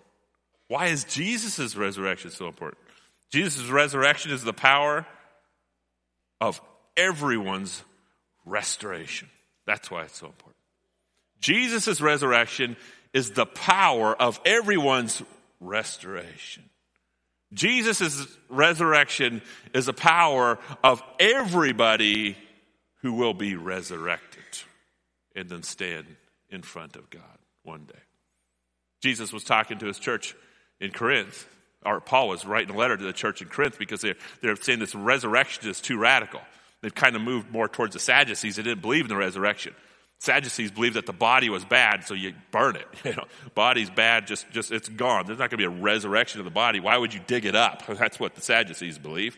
Why 0.71 0.85
is 0.85 1.03
Jesus' 1.03 1.75
resurrection 1.75 2.31
so 2.31 2.47
important? 2.47 2.81
Jesus' 3.29 3.67
resurrection 3.67 4.31
is 4.31 4.41
the 4.41 4.53
power 4.53 5.05
of 6.39 6.61
everyone's 6.95 7.83
restoration. 8.45 9.27
That's 9.67 9.91
why 9.91 10.03
it's 10.03 10.17
so 10.17 10.27
important. 10.27 10.55
Jesus' 11.41 11.99
resurrection 11.99 12.77
is 13.13 13.31
the 13.31 13.45
power 13.45 14.15
of 14.15 14.39
everyone's 14.45 15.21
restoration. 15.59 16.63
Jesus' 17.51 18.25
resurrection 18.47 19.41
is 19.73 19.87
the 19.87 19.93
power 19.93 20.57
of 20.85 21.03
everybody 21.19 22.37
who 23.01 23.11
will 23.11 23.33
be 23.33 23.57
resurrected 23.57 24.63
and 25.35 25.49
then 25.49 25.63
stand 25.63 26.07
in 26.49 26.61
front 26.61 26.95
of 26.95 27.09
God 27.09 27.39
one 27.63 27.83
day. 27.83 27.99
Jesus 29.01 29.33
was 29.33 29.43
talking 29.43 29.77
to 29.79 29.87
his 29.87 29.99
church 29.99 30.33
in 30.81 30.91
Corinth, 30.91 31.47
or 31.85 32.01
Paul 32.01 32.33
is 32.33 32.43
writing 32.43 32.75
a 32.75 32.77
letter 32.77 32.97
to 32.97 33.03
the 33.03 33.13
church 33.13 33.41
in 33.41 33.47
Corinth 33.47 33.79
because 33.79 34.01
they're, 34.01 34.17
they're 34.41 34.55
saying 34.57 34.79
this 34.79 34.95
resurrection 34.95 35.69
is 35.69 35.79
too 35.79 35.97
radical. 35.97 36.41
They've 36.81 36.93
kind 36.93 37.15
of 37.15 37.21
moved 37.21 37.51
more 37.51 37.69
towards 37.69 37.93
the 37.93 37.99
Sadducees. 37.99 38.55
They 38.55 38.63
didn't 38.63 38.81
believe 38.81 39.05
in 39.05 39.09
the 39.09 39.15
resurrection. 39.15 39.75
Sadducees 40.17 40.71
believed 40.71 40.95
that 40.95 41.05
the 41.05 41.13
body 41.13 41.49
was 41.49 41.65
bad, 41.65 42.03
so 42.05 42.13
you 42.13 42.33
burn 42.51 42.75
it. 42.75 42.87
You 43.03 43.15
know, 43.15 43.25
body's 43.55 43.89
bad, 43.89 44.27
just, 44.27 44.49
just 44.51 44.71
it's 44.71 44.89
gone. 44.89 45.25
There's 45.25 45.39
not 45.39 45.49
going 45.49 45.61
to 45.63 45.69
be 45.69 45.75
a 45.77 45.81
resurrection 45.81 46.39
of 46.39 46.45
the 46.45 46.51
body. 46.51 46.79
Why 46.79 46.97
would 46.97 47.13
you 47.13 47.21
dig 47.25 47.45
it 47.45 47.55
up? 47.55 47.85
That's 47.87 48.19
what 48.19 48.35
the 48.35 48.41
Sadducees 48.41 48.97
believe. 48.97 49.37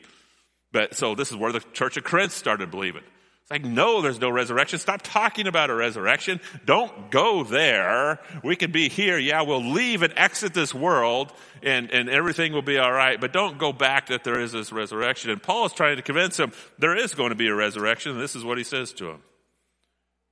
But 0.71 0.95
so 0.95 1.15
this 1.15 1.29
is 1.29 1.37
where 1.37 1.51
the 1.51 1.59
church 1.59 1.97
of 1.97 2.03
Corinth 2.03 2.33
started 2.33 2.71
believing. 2.71 3.03
It's 3.43 3.51
like, 3.51 3.65
no, 3.65 4.01
there's 4.01 4.21
no 4.21 4.29
resurrection. 4.29 4.79
Stop 4.79 5.01
talking 5.03 5.47
about 5.47 5.69
a 5.69 5.75
resurrection. 5.75 6.39
Don't 6.65 7.11
go 7.11 7.43
there. 7.43 8.21
We 8.41 8.55
can 8.55 8.71
be 8.71 8.87
here. 8.87 9.17
Yeah, 9.17 9.41
we'll 9.41 9.69
leave 9.69 10.01
and 10.01 10.13
exit 10.15 10.53
this 10.53 10.73
world 10.73 11.33
and, 11.61 11.91
and 11.91 12.09
everything 12.09 12.53
will 12.53 12.61
be 12.61 12.77
all 12.77 12.91
right. 12.91 13.19
But 13.19 13.33
don't 13.33 13.57
go 13.57 13.73
back 13.73 14.07
that 14.07 14.23
there 14.23 14.39
is 14.39 14.53
this 14.53 14.71
resurrection. 14.71 15.29
And 15.29 15.43
Paul 15.43 15.65
is 15.65 15.73
trying 15.73 15.97
to 15.97 16.01
convince 16.01 16.39
him 16.39 16.53
there 16.79 16.95
is 16.95 17.15
going 17.15 17.31
to 17.31 17.35
be 17.35 17.47
a 17.47 17.53
resurrection. 17.53 18.13
And 18.13 18.21
this 18.21 18.33
is 18.33 18.45
what 18.45 18.57
he 18.57 18.63
says 18.63 18.93
to 18.93 19.09
him. 19.09 19.21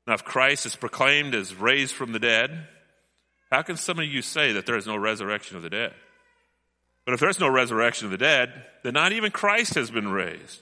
Now, 0.07 0.13
if 0.13 0.23
Christ 0.23 0.65
is 0.65 0.77
proclaimed 0.77 1.35
as 1.35 1.53
raised 1.53 1.93
from 1.93 2.13
the 2.13 2.19
dead, 2.19 2.65
how 3.51 3.61
can 3.61 3.75
some 3.75 3.99
of 3.99 4.05
you 4.05 4.21
say 4.21 4.53
that 4.53 4.65
there 4.65 4.77
is 4.77 4.87
no 4.87 4.95
resurrection 4.95 5.57
of 5.57 5.63
the 5.63 5.69
dead? 5.69 5.93
But 7.05 7.13
if 7.13 7.19
there's 7.19 7.41
no 7.41 7.49
resurrection 7.49 8.05
of 8.05 8.11
the 8.11 8.17
dead, 8.17 8.53
then 8.83 8.93
not 8.93 9.11
even 9.11 9.31
Christ 9.31 9.73
has 9.73 9.91
been 9.91 10.07
raised. 10.07 10.61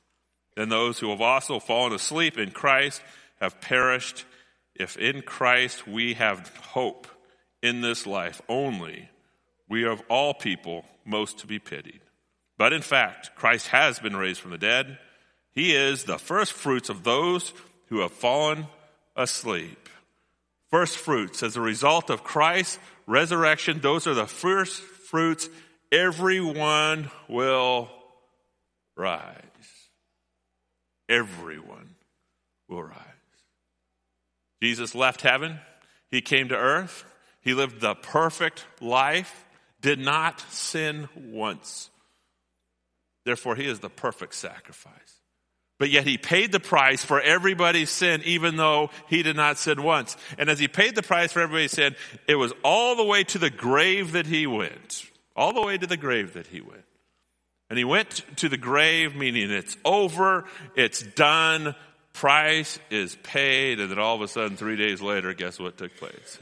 Then 0.55 0.69
those 0.69 0.99
who 0.99 1.09
have 1.09 1.21
also 1.21 1.59
fallen 1.59 1.93
asleep 1.93 2.37
in 2.37 2.51
Christ 2.51 3.01
have 3.39 3.61
perished. 3.61 4.25
If 4.75 4.97
in 4.97 5.21
Christ 5.21 5.87
we 5.87 6.13
have 6.15 6.55
hope 6.57 7.07
in 7.61 7.81
this 7.81 8.05
life 8.05 8.41
only, 8.49 9.09
we 9.69 9.83
are 9.83 9.91
of 9.91 10.03
all 10.09 10.33
people 10.33 10.85
most 11.05 11.39
to 11.39 11.47
be 11.47 11.59
pitied. 11.59 12.01
But 12.57 12.73
in 12.73 12.81
fact, 12.81 13.35
Christ 13.35 13.67
has 13.67 13.99
been 13.99 14.15
raised 14.15 14.39
from 14.39 14.51
the 14.51 14.57
dead. 14.57 14.97
He 15.53 15.73
is 15.75 16.03
the 16.03 16.19
first 16.19 16.53
fruits 16.53 16.89
of 16.89 17.03
those 17.03 17.53
who 17.87 17.99
have 17.99 18.11
fallen 18.11 18.67
asleep. 19.15 19.89
First 20.69 20.97
fruits, 20.97 21.43
as 21.43 21.57
a 21.57 21.61
result 21.61 22.09
of 22.09 22.23
Christ's 22.23 22.79
resurrection, 23.05 23.81
those 23.81 24.07
are 24.07 24.13
the 24.13 24.27
first 24.27 24.81
fruits. 24.81 25.49
Everyone 25.91 27.11
will 27.27 27.89
rise 28.95 29.50
everyone 31.11 31.95
will 32.67 32.83
rise. 32.83 32.97
Jesus 34.61 34.95
left 34.95 35.21
heaven. 35.21 35.59
He 36.09 36.21
came 36.21 36.49
to 36.49 36.55
earth. 36.55 37.05
He 37.41 37.53
lived 37.53 37.81
the 37.81 37.95
perfect 37.95 38.65
life, 38.79 39.45
did 39.81 39.99
not 39.99 40.39
sin 40.51 41.09
once. 41.15 41.89
Therefore, 43.25 43.55
he 43.55 43.65
is 43.65 43.79
the 43.79 43.89
perfect 43.89 44.35
sacrifice. 44.35 44.93
But 45.79 45.89
yet 45.89 46.05
he 46.05 46.19
paid 46.19 46.51
the 46.51 46.59
price 46.59 47.03
for 47.03 47.19
everybody's 47.19 47.89
sin, 47.89 48.21
even 48.23 48.55
though 48.55 48.91
he 49.07 49.23
did 49.23 49.35
not 49.35 49.57
sin 49.57 49.81
once. 49.81 50.15
And 50.37 50.47
as 50.47 50.59
he 50.59 50.67
paid 50.67 50.93
the 50.93 51.01
price 51.01 51.31
for 51.31 51.41
everybody's 51.41 51.71
sin, 51.71 51.95
it 52.27 52.35
was 52.35 52.53
all 52.63 52.95
the 52.95 53.03
way 53.03 53.23
to 53.23 53.39
the 53.39 53.49
grave 53.49 54.11
that 54.11 54.27
he 54.27 54.45
went. 54.45 55.07
All 55.35 55.53
the 55.53 55.61
way 55.61 55.79
to 55.79 55.87
the 55.87 55.97
grave 55.97 56.33
that 56.33 56.45
he 56.45 56.61
went. 56.61 56.83
And 57.71 57.77
he 57.77 57.85
went 57.85 58.25
to 58.35 58.49
the 58.49 58.57
grave, 58.57 59.15
meaning 59.15 59.49
it's 59.49 59.77
over, 59.85 60.43
it's 60.75 61.01
done, 61.01 61.73
price 62.11 62.77
is 62.89 63.15
paid. 63.23 63.79
And 63.79 63.89
then 63.89 63.97
all 63.97 64.13
of 64.13 64.21
a 64.21 64.27
sudden, 64.27 64.57
three 64.57 64.75
days 64.75 65.01
later, 65.01 65.33
guess 65.33 65.57
what 65.57 65.77
took 65.77 65.95
place? 65.95 66.37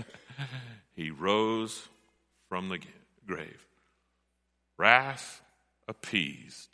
he 0.96 1.12
rose 1.12 1.88
from 2.48 2.70
the 2.70 2.80
grave. 3.28 3.64
Wrath 4.80 5.44
appeased, 5.88 6.68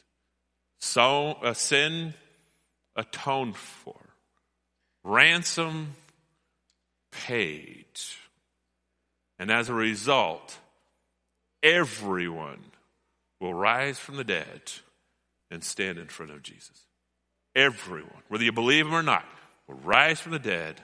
so, 0.79 1.37
a 1.43 1.53
sin 1.53 2.13
atoned 2.95 3.57
for, 3.57 3.99
ransom 5.03 5.97
paid. 7.11 7.83
And 9.37 9.51
as 9.51 9.67
a 9.67 9.73
result, 9.73 10.57
everyone 11.61 12.63
will 13.39 13.53
rise 13.53 13.99
from 13.99 14.17
the 14.17 14.23
dead 14.23 14.61
and 15.51 15.63
stand 15.63 15.97
in 15.97 16.07
front 16.07 16.31
of 16.31 16.43
Jesus. 16.43 16.85
Everyone, 17.55 18.11
whether 18.27 18.43
you 18.43 18.51
believe 18.51 18.85
him 18.85 18.93
or 18.93 19.03
not, 19.03 19.25
will 19.67 19.75
rise 19.75 20.19
from 20.19 20.33
the 20.33 20.39
dead 20.39 20.81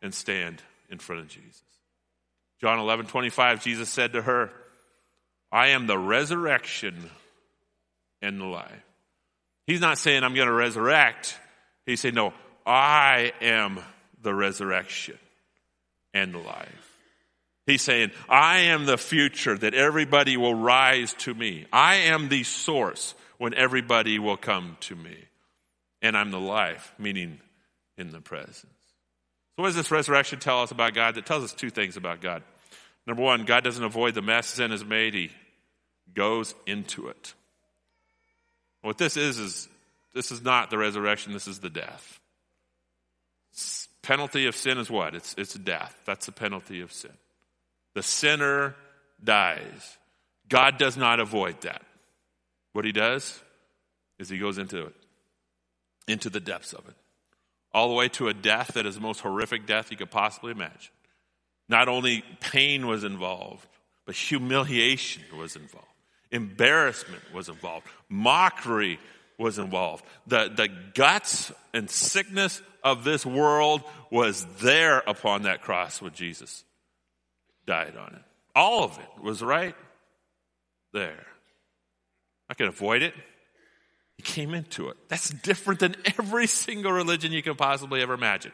and 0.00 0.14
stand 0.14 0.62
in 0.90 0.98
front 0.98 1.22
of 1.22 1.28
Jesus. 1.28 1.62
John 2.60 2.78
11, 2.78 3.06
25, 3.06 3.62
Jesus 3.62 3.88
said 3.88 4.12
to 4.12 4.22
her, 4.22 4.50
I 5.50 5.68
am 5.68 5.86
the 5.86 5.98
resurrection 5.98 7.10
and 8.20 8.40
the 8.40 8.46
life. 8.46 8.84
He's 9.66 9.80
not 9.80 9.98
saying 9.98 10.22
I'm 10.24 10.34
going 10.34 10.46
to 10.46 10.52
resurrect. 10.52 11.36
He's 11.86 12.00
saying, 12.00 12.14
no, 12.14 12.32
I 12.64 13.32
am 13.40 13.80
the 14.20 14.34
resurrection 14.34 15.18
and 16.14 16.32
the 16.32 16.38
life. 16.38 16.91
He's 17.66 17.82
saying, 17.82 18.10
I 18.28 18.60
am 18.60 18.86
the 18.86 18.98
future 18.98 19.56
that 19.56 19.74
everybody 19.74 20.36
will 20.36 20.54
rise 20.54 21.14
to 21.20 21.32
me. 21.32 21.66
I 21.72 21.96
am 21.96 22.28
the 22.28 22.42
source 22.42 23.14
when 23.38 23.54
everybody 23.54 24.18
will 24.18 24.36
come 24.36 24.76
to 24.80 24.96
me. 24.96 25.16
And 26.00 26.16
I'm 26.16 26.32
the 26.32 26.40
life, 26.40 26.92
meaning 26.98 27.38
in 27.96 28.10
the 28.10 28.20
presence. 28.20 28.66
So, 29.54 29.62
what 29.62 29.68
does 29.68 29.76
this 29.76 29.90
resurrection 29.90 30.40
tell 30.40 30.62
us 30.62 30.72
about 30.72 30.94
God? 30.94 31.16
It 31.16 31.26
tells 31.26 31.44
us 31.44 31.52
two 31.52 31.70
things 31.70 31.96
about 31.96 32.20
God. 32.20 32.42
Number 33.06 33.22
one, 33.22 33.44
God 33.44 33.62
doesn't 33.62 33.84
avoid 33.84 34.14
the 34.14 34.22
mess 34.22 34.46
sin 34.46 34.72
has 34.72 34.84
made, 34.84 35.14
He 35.14 35.30
goes 36.14 36.54
into 36.66 37.08
it. 37.08 37.34
What 38.80 38.98
this 38.98 39.16
is, 39.16 39.38
is 39.38 39.68
this 40.14 40.32
is 40.32 40.42
not 40.42 40.70
the 40.70 40.78
resurrection, 40.78 41.32
this 41.32 41.46
is 41.46 41.60
the 41.60 41.70
death. 41.70 42.20
Penalty 44.02 44.46
of 44.46 44.56
sin 44.56 44.78
is 44.78 44.90
what? 44.90 45.14
It's, 45.14 45.34
it's 45.38 45.54
death. 45.54 45.96
That's 46.04 46.26
the 46.26 46.32
penalty 46.32 46.80
of 46.80 46.92
sin. 46.92 47.12
The 47.94 48.02
sinner 48.02 48.74
dies. 49.22 49.98
God 50.48 50.78
does 50.78 50.96
not 50.96 51.20
avoid 51.20 51.60
that. 51.62 51.82
What 52.72 52.84
he 52.84 52.92
does 52.92 53.40
is 54.18 54.28
he 54.28 54.38
goes 54.38 54.58
into 54.58 54.86
it, 54.86 54.94
into 56.08 56.30
the 56.30 56.40
depths 56.40 56.72
of 56.72 56.86
it, 56.88 56.94
all 57.72 57.88
the 57.88 57.94
way 57.94 58.08
to 58.08 58.28
a 58.28 58.34
death 58.34 58.72
that 58.74 58.86
is 58.86 58.94
the 58.94 59.00
most 59.00 59.20
horrific 59.20 59.66
death 59.66 59.90
you 59.90 59.96
could 59.96 60.10
possibly 60.10 60.52
imagine. 60.52 60.92
Not 61.68 61.88
only 61.88 62.24
pain 62.40 62.86
was 62.86 63.04
involved, 63.04 63.66
but 64.06 64.14
humiliation 64.14 65.22
was 65.36 65.56
involved, 65.56 65.86
embarrassment 66.30 67.22
was 67.32 67.48
involved, 67.48 67.86
mockery 68.08 68.98
was 69.38 69.58
involved. 69.58 70.04
The, 70.26 70.50
the 70.54 70.68
guts 70.94 71.52
and 71.72 71.90
sickness 71.90 72.60
of 72.82 73.04
this 73.04 73.24
world 73.24 73.82
was 74.10 74.44
there 74.60 74.98
upon 75.06 75.42
that 75.42 75.62
cross 75.62 76.00
with 76.00 76.14
Jesus 76.14 76.64
died 77.66 77.96
on 77.96 78.14
it. 78.14 78.22
All 78.54 78.84
of 78.84 78.98
it 78.98 79.22
was 79.22 79.42
right 79.42 79.74
there. 80.92 81.26
I 82.48 82.54
can 82.54 82.66
avoid 82.66 83.02
it. 83.02 83.14
He 84.16 84.22
came 84.22 84.54
into 84.54 84.88
it. 84.88 84.96
That's 85.08 85.30
different 85.30 85.80
than 85.80 85.96
every 86.18 86.46
single 86.46 86.92
religion 86.92 87.32
you 87.32 87.42
can 87.42 87.54
possibly 87.54 88.02
ever 88.02 88.14
imagine. 88.14 88.52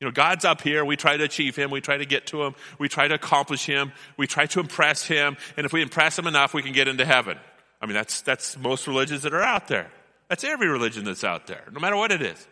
You 0.00 0.06
know, 0.06 0.12
God's 0.12 0.44
up 0.44 0.60
here. 0.60 0.84
We 0.84 0.96
try 0.96 1.16
to 1.16 1.24
achieve 1.24 1.56
Him. 1.56 1.70
We 1.70 1.80
try 1.80 1.96
to 1.96 2.04
get 2.04 2.26
to 2.28 2.44
Him. 2.44 2.54
We 2.78 2.88
try 2.88 3.08
to 3.08 3.14
accomplish 3.14 3.64
Him. 3.66 3.92
We 4.16 4.26
try 4.26 4.46
to 4.46 4.60
impress 4.60 5.06
Him. 5.06 5.36
And 5.56 5.64
if 5.64 5.72
we 5.72 5.82
impress 5.82 6.18
Him 6.18 6.26
enough, 6.26 6.54
we 6.54 6.62
can 6.62 6.72
get 6.72 6.86
into 6.86 7.04
heaven. 7.04 7.38
I 7.80 7.86
mean, 7.86 7.94
that's, 7.94 8.20
that's 8.20 8.58
most 8.58 8.86
religions 8.86 9.22
that 9.22 9.34
are 9.34 9.42
out 9.42 9.68
there. 9.68 9.90
That's 10.28 10.44
every 10.44 10.68
religion 10.68 11.04
that's 11.04 11.24
out 11.24 11.46
there, 11.46 11.64
no 11.72 11.80
matter 11.80 11.96
what 11.96 12.12
it 12.12 12.20
is. 12.20 12.46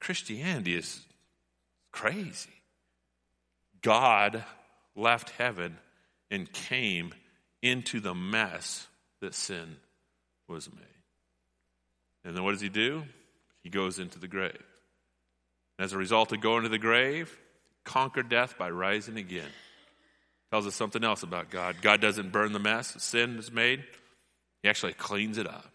Christianity 0.00 0.74
is 0.74 1.00
crazy. 1.92 2.50
God 3.82 4.44
left 4.94 5.30
heaven 5.30 5.78
and 6.30 6.52
came 6.52 7.14
into 7.62 8.00
the 8.00 8.14
mess 8.14 8.86
that 9.20 9.34
sin 9.34 9.76
was 10.48 10.68
made. 10.70 10.82
And 12.24 12.36
then 12.36 12.44
what 12.44 12.52
does 12.52 12.60
he 12.60 12.68
do? 12.68 13.04
He 13.62 13.70
goes 13.70 13.98
into 13.98 14.18
the 14.18 14.28
grave. 14.28 14.64
And 15.78 15.84
As 15.84 15.92
a 15.92 15.98
result 15.98 16.32
of 16.32 16.40
going 16.40 16.64
to 16.64 16.68
the 16.68 16.78
grave, 16.78 17.36
conquered 17.84 18.28
death 18.28 18.56
by 18.58 18.70
rising 18.70 19.16
again. 19.16 19.48
Tells 20.50 20.66
us 20.66 20.74
something 20.74 21.02
else 21.02 21.22
about 21.22 21.50
God. 21.50 21.76
God 21.80 22.00
doesn't 22.00 22.32
burn 22.32 22.52
the 22.52 22.58
mess 22.58 22.94
sin 23.02 23.38
is 23.38 23.50
made. 23.50 23.84
He 24.62 24.68
actually 24.68 24.92
cleans 24.92 25.38
it 25.38 25.46
up. 25.46 25.66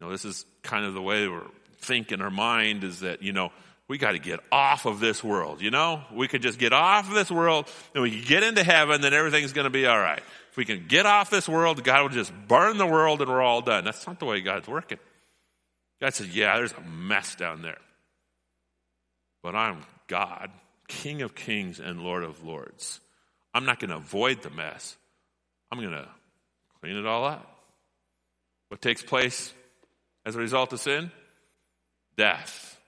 You 0.00 0.06
know, 0.06 0.12
this 0.12 0.24
is 0.24 0.46
kind 0.62 0.84
of 0.84 0.94
the 0.94 1.02
way 1.02 1.26
we're 1.26 1.42
thinking 1.78 2.20
our 2.20 2.30
mind 2.30 2.84
is 2.84 3.00
that, 3.00 3.22
you 3.22 3.32
know, 3.32 3.50
we 3.88 3.96
got 3.96 4.12
to 4.12 4.18
get 4.18 4.40
off 4.52 4.84
of 4.84 5.00
this 5.00 5.24
world, 5.24 5.62
you 5.62 5.70
know? 5.70 6.02
We 6.12 6.28
could 6.28 6.42
just 6.42 6.58
get 6.58 6.72
off 6.72 7.08
of 7.08 7.14
this 7.14 7.30
world 7.30 7.66
and 7.94 8.02
we 8.02 8.20
get 8.20 8.42
into 8.42 8.62
heaven, 8.62 9.00
then 9.00 9.14
everything's 9.14 9.52
going 9.54 9.64
to 9.64 9.70
be 9.70 9.86
all 9.86 9.98
right. 9.98 10.22
If 10.50 10.56
we 10.56 10.64
can 10.64 10.86
get 10.86 11.06
off 11.06 11.30
this 11.30 11.48
world, 11.48 11.82
God 11.82 12.02
will 12.02 12.08
just 12.10 12.32
burn 12.46 12.76
the 12.76 12.86
world 12.86 13.22
and 13.22 13.30
we're 13.30 13.42
all 13.42 13.62
done. 13.62 13.84
That's 13.84 14.06
not 14.06 14.18
the 14.18 14.26
way 14.26 14.40
God's 14.40 14.68
working. 14.68 14.98
God 16.00 16.14
says, 16.14 16.34
yeah, 16.34 16.56
there's 16.56 16.72
a 16.72 16.80
mess 16.82 17.34
down 17.34 17.62
there. 17.62 17.78
But 19.42 19.54
I'm 19.54 19.84
God, 20.06 20.50
King 20.86 21.22
of 21.22 21.34
kings 21.34 21.80
and 21.80 22.02
Lord 22.02 22.24
of 22.24 22.44
lords. 22.44 23.00
I'm 23.54 23.64
not 23.64 23.80
going 23.80 23.90
to 23.90 23.96
avoid 23.96 24.42
the 24.42 24.50
mess. 24.50 24.96
I'm 25.70 25.80
going 25.80 25.92
to 25.92 26.08
clean 26.80 26.96
it 26.96 27.06
all 27.06 27.24
up. 27.24 27.56
What 28.68 28.82
takes 28.82 29.02
place 29.02 29.52
as 30.26 30.36
a 30.36 30.38
result 30.38 30.72
of 30.72 30.80
sin? 30.80 31.10
Death. 32.18 32.78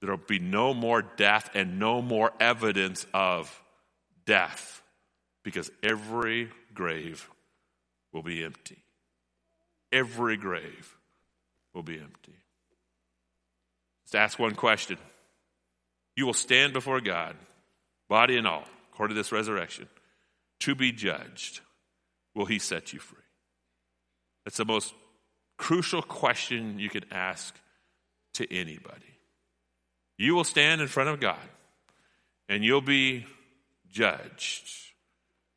There 0.00 0.10
will 0.10 0.16
be 0.26 0.40
no 0.40 0.74
more 0.74 1.02
death 1.02 1.50
and 1.54 1.78
no 1.78 2.02
more 2.02 2.32
evidence 2.40 3.06
of 3.14 3.62
death 4.24 4.82
because 5.44 5.70
every 5.82 6.50
grave 6.74 7.28
will 8.12 8.22
be 8.22 8.42
empty. 8.42 8.82
Every 9.92 10.36
grave 10.36 10.96
will 11.72 11.84
be 11.84 11.98
empty. 11.98 12.34
Let's 14.04 14.14
ask 14.14 14.38
one 14.38 14.54
question. 14.54 14.98
You 16.16 16.26
will 16.26 16.34
stand 16.34 16.72
before 16.72 17.00
God, 17.00 17.36
body 18.08 18.36
and 18.36 18.46
all, 18.46 18.64
according 18.92 19.14
to 19.14 19.20
this 19.20 19.32
resurrection, 19.32 19.88
to 20.60 20.74
be 20.74 20.92
judged. 20.92 21.60
Will 22.34 22.46
he 22.46 22.58
set 22.58 22.92
you 22.92 22.98
free? 22.98 23.18
That's 24.44 24.56
the 24.56 24.64
most 24.64 24.94
crucial 25.58 26.02
question 26.02 26.78
you 26.78 26.88
could 26.88 27.06
ask 27.10 27.54
to 28.36 28.52
anybody. 28.52 29.18
You 30.18 30.34
will 30.34 30.44
stand 30.44 30.80
in 30.80 30.88
front 30.88 31.10
of 31.10 31.20
God 31.20 31.38
and 32.48 32.64
you'll 32.64 32.80
be 32.80 33.26
judged. 33.90 34.68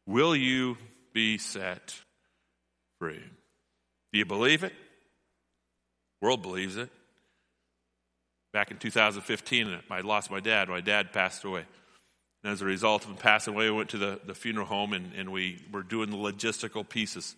Will 0.06 0.36
you 0.36 0.78
be 1.14 1.38
set 1.38 1.96
free? 3.00 3.24
Do 4.12 4.20
you 4.20 4.26
believe 4.26 4.64
it? 4.64 4.74
world 6.22 6.42
believes 6.42 6.78
it. 6.78 6.90
Back 8.52 8.72
in 8.72 8.78
2015, 8.78 9.80
I 9.90 10.02
lost 10.02 10.32
my 10.32 10.40
dad. 10.40 10.70
My 10.70 10.82
dad 10.82 11.14
passed 11.14 11.44
away. 11.44 11.66
And 12.44 12.54
as 12.54 12.62
a 12.62 12.66
result 12.66 13.04
of 13.04 13.12
him 13.12 13.18
passing 13.18 13.54
away, 13.54 13.70
we 13.70 13.78
went 13.78 13.90
to 13.90 13.98
the, 13.98 14.20
the 14.26 14.34
funeral 14.34 14.66
home 14.66 14.94
and, 14.94 15.14
and 15.14 15.32
we 15.32 15.64
were 15.72 15.84
doing 15.84 16.10
the 16.10 16.18
logistical 16.18 16.88
pieces 16.88 17.36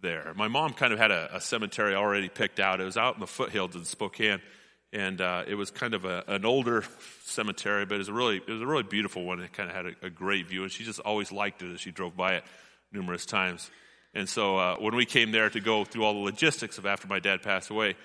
there. 0.00 0.32
My 0.34 0.48
mom 0.48 0.72
kind 0.72 0.92
of 0.92 0.98
had 0.98 1.10
a, 1.10 1.36
a 1.36 1.40
cemetery 1.40 1.94
already 1.94 2.28
picked 2.28 2.60
out. 2.60 2.80
It 2.80 2.84
was 2.84 2.96
out 2.96 3.14
in 3.14 3.20
the 3.20 3.26
foothills 3.26 3.74
in 3.74 3.84
Spokane. 3.84 4.40
And 4.92 5.20
uh, 5.20 5.44
it 5.46 5.56
was 5.56 5.70
kind 5.70 5.94
of 5.94 6.04
a, 6.04 6.24
an 6.28 6.44
older 6.44 6.84
cemetery, 7.24 7.84
but 7.86 7.96
it 7.96 7.98
was 7.98 8.08
a 8.08 8.12
really 8.12 8.36
it 8.36 8.48
was 8.48 8.62
a 8.62 8.66
really 8.66 8.84
beautiful 8.84 9.24
one. 9.24 9.40
It 9.40 9.52
kind 9.52 9.68
of 9.68 9.76
had 9.76 9.86
a, 9.86 10.06
a 10.06 10.10
great 10.10 10.48
view, 10.48 10.62
and 10.62 10.72
she 10.72 10.84
just 10.84 11.00
always 11.00 11.32
liked 11.32 11.62
it 11.62 11.72
as 11.72 11.80
she 11.80 11.90
drove 11.90 12.16
by 12.16 12.34
it 12.34 12.44
numerous 12.92 13.26
times. 13.26 13.70
And 14.14 14.28
so 14.28 14.56
uh, 14.56 14.76
when 14.76 14.94
we 14.96 15.04
came 15.04 15.32
there 15.32 15.50
to 15.50 15.60
go 15.60 15.84
through 15.84 16.04
all 16.04 16.14
the 16.14 16.20
logistics 16.20 16.78
of 16.78 16.86
after 16.86 17.06
my 17.06 17.18
dad 17.18 17.42
passed 17.42 17.68
away, 17.68 17.96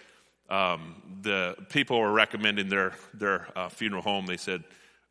um, 0.49 1.01
the 1.21 1.56
people 1.69 1.99
were 1.99 2.12
recommending 2.12 2.67
their 2.67 2.93
their 3.13 3.47
uh, 3.56 3.69
funeral 3.69 4.01
home. 4.01 4.25
They 4.25 4.38
said, 4.38 4.63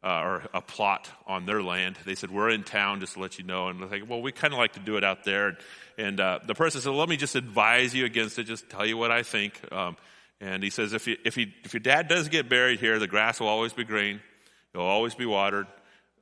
uh, 0.02 0.20
or 0.20 0.42
a 0.54 0.60
plot 0.60 1.08
on 1.26 1.46
their 1.46 1.62
land. 1.62 1.96
They 2.04 2.14
said, 2.14 2.30
"We're 2.30 2.50
in 2.50 2.62
town, 2.64 3.00
just 3.00 3.14
to 3.14 3.20
let 3.20 3.38
you 3.38 3.44
know." 3.44 3.68
And 3.68 3.80
they're 3.80 3.88
like, 3.88 4.08
"Well, 4.08 4.20
we 4.20 4.32
kind 4.32 4.52
of 4.52 4.58
like 4.58 4.74
to 4.74 4.80
do 4.80 4.96
it 4.96 5.04
out 5.04 5.24
there." 5.24 5.48
And, 5.48 5.56
and 5.98 6.20
uh, 6.20 6.38
the 6.46 6.54
person 6.54 6.80
said, 6.80 6.92
"Let 6.92 7.08
me 7.08 7.16
just 7.16 7.34
advise 7.36 7.94
you 7.94 8.04
against 8.04 8.38
it. 8.38 8.44
Just 8.44 8.68
tell 8.68 8.84
you 8.84 8.96
what 8.96 9.10
I 9.10 9.22
think." 9.22 9.60
Um, 9.72 9.96
and 10.40 10.62
he 10.62 10.70
says, 10.70 10.92
"If 10.92 11.06
you, 11.06 11.16
if 11.24 11.36
you, 11.36 11.48
if 11.64 11.74
your 11.74 11.80
dad 11.80 12.08
does 12.08 12.28
get 12.28 12.48
buried 12.48 12.80
here, 12.80 12.98
the 12.98 13.06
grass 13.06 13.40
will 13.40 13.48
always 13.48 13.72
be 13.72 13.84
green. 13.84 14.20
It'll 14.74 14.86
always 14.86 15.14
be 15.14 15.26
watered. 15.26 15.66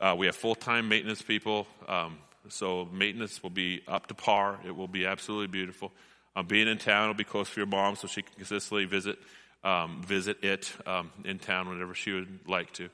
Uh, 0.01 0.15
we 0.17 0.27
have 0.27 0.37
full 0.37 0.55
time 0.55 0.89
maintenance 0.89 1.23
people, 1.23 1.67
um, 1.87 2.19
so 2.49 2.89
maintenance 2.93 3.43
will 3.43 3.51
be 3.51 3.83
up 3.87 4.07
to 4.09 4.15
par. 4.15 4.59
It 4.67 4.75
will 4.77 4.89
be 4.89 5.07
absolutely 5.07 5.49
beautiful." 5.49 5.93
Um, 6.39 6.47
being 6.47 6.69
in 6.69 6.79
town 6.79 7.09
will 7.09 7.15
be 7.15 7.25
close 7.25 7.49
for 7.49 7.59
your 7.59 7.67
mom 7.67 7.97
so 7.97 8.07
she 8.07 8.23
can 8.23 8.33
consistently 8.37 8.85
visit, 8.85 9.19
um, 9.65 10.05
visit 10.07 10.45
it 10.45 10.73
um, 10.87 11.11
in 11.25 11.41
town 11.41 11.69
whenever 11.69 11.95
she 11.95 12.13
would 12.13 12.47
like 12.47 12.73
to. 12.75 12.89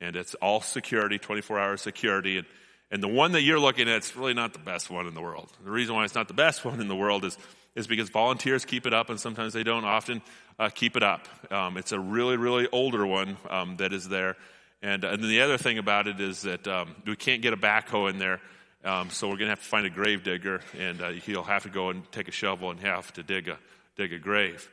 And 0.00 0.16
it's 0.16 0.34
all 0.36 0.62
security, 0.62 1.18
24 1.18 1.58
hour 1.58 1.76
security. 1.76 2.38
And, 2.38 2.46
and 2.90 3.02
the 3.02 3.08
one 3.08 3.32
that 3.32 3.42
you're 3.42 3.60
looking 3.60 3.86
at 3.90 4.02
is 4.02 4.16
really 4.16 4.32
not 4.32 4.54
the 4.54 4.60
best 4.60 4.88
one 4.88 5.06
in 5.06 5.12
the 5.12 5.20
world. 5.20 5.52
The 5.62 5.70
reason 5.70 5.94
why 5.94 6.04
it's 6.04 6.14
not 6.14 6.26
the 6.26 6.32
best 6.32 6.64
one 6.64 6.80
in 6.80 6.88
the 6.88 6.96
world 6.96 7.26
is, 7.26 7.36
is 7.76 7.86
because 7.86 8.08
volunteers 8.08 8.64
keep 8.64 8.86
it 8.86 8.92
up 8.92 9.10
and 9.10 9.20
sometimes 9.20 9.52
they 9.52 9.62
don't 9.62 9.84
often 9.84 10.20
uh, 10.58 10.68
keep 10.68 10.96
it 10.96 11.04
up. 11.04 11.28
Um, 11.52 11.76
it's 11.76 11.92
a 11.92 12.00
really, 12.00 12.36
really 12.36 12.66
older 12.72 13.06
one 13.06 13.36
um, 13.48 13.76
that 13.76 13.92
is 13.92 14.08
there. 14.08 14.36
And, 14.82 15.04
uh, 15.04 15.10
and 15.10 15.22
the 15.22 15.42
other 15.42 15.58
thing 15.58 15.78
about 15.78 16.08
it 16.08 16.18
is 16.20 16.42
that 16.42 16.66
um, 16.66 16.96
we 17.06 17.14
can't 17.14 17.42
get 17.42 17.52
a 17.52 17.56
backhoe 17.56 18.10
in 18.10 18.18
there 18.18 18.40
um, 18.86 19.10
so 19.10 19.26
we're 19.26 19.36
going 19.36 19.46
to 19.46 19.50
have 19.50 19.62
to 19.62 19.66
find 19.66 19.84
a 19.84 19.90
grave 19.90 20.22
digger, 20.22 20.60
and 20.78 21.02
uh, 21.02 21.08
he'll 21.10 21.42
have 21.42 21.64
to 21.64 21.68
go 21.68 21.90
and 21.90 22.10
take 22.12 22.28
a 22.28 22.32
shovel 22.32 22.70
and 22.70 22.78
have 22.80 23.12
to 23.14 23.22
dig 23.24 23.48
a 23.48 23.58
dig 23.96 24.12
a 24.12 24.18
grave. 24.18 24.70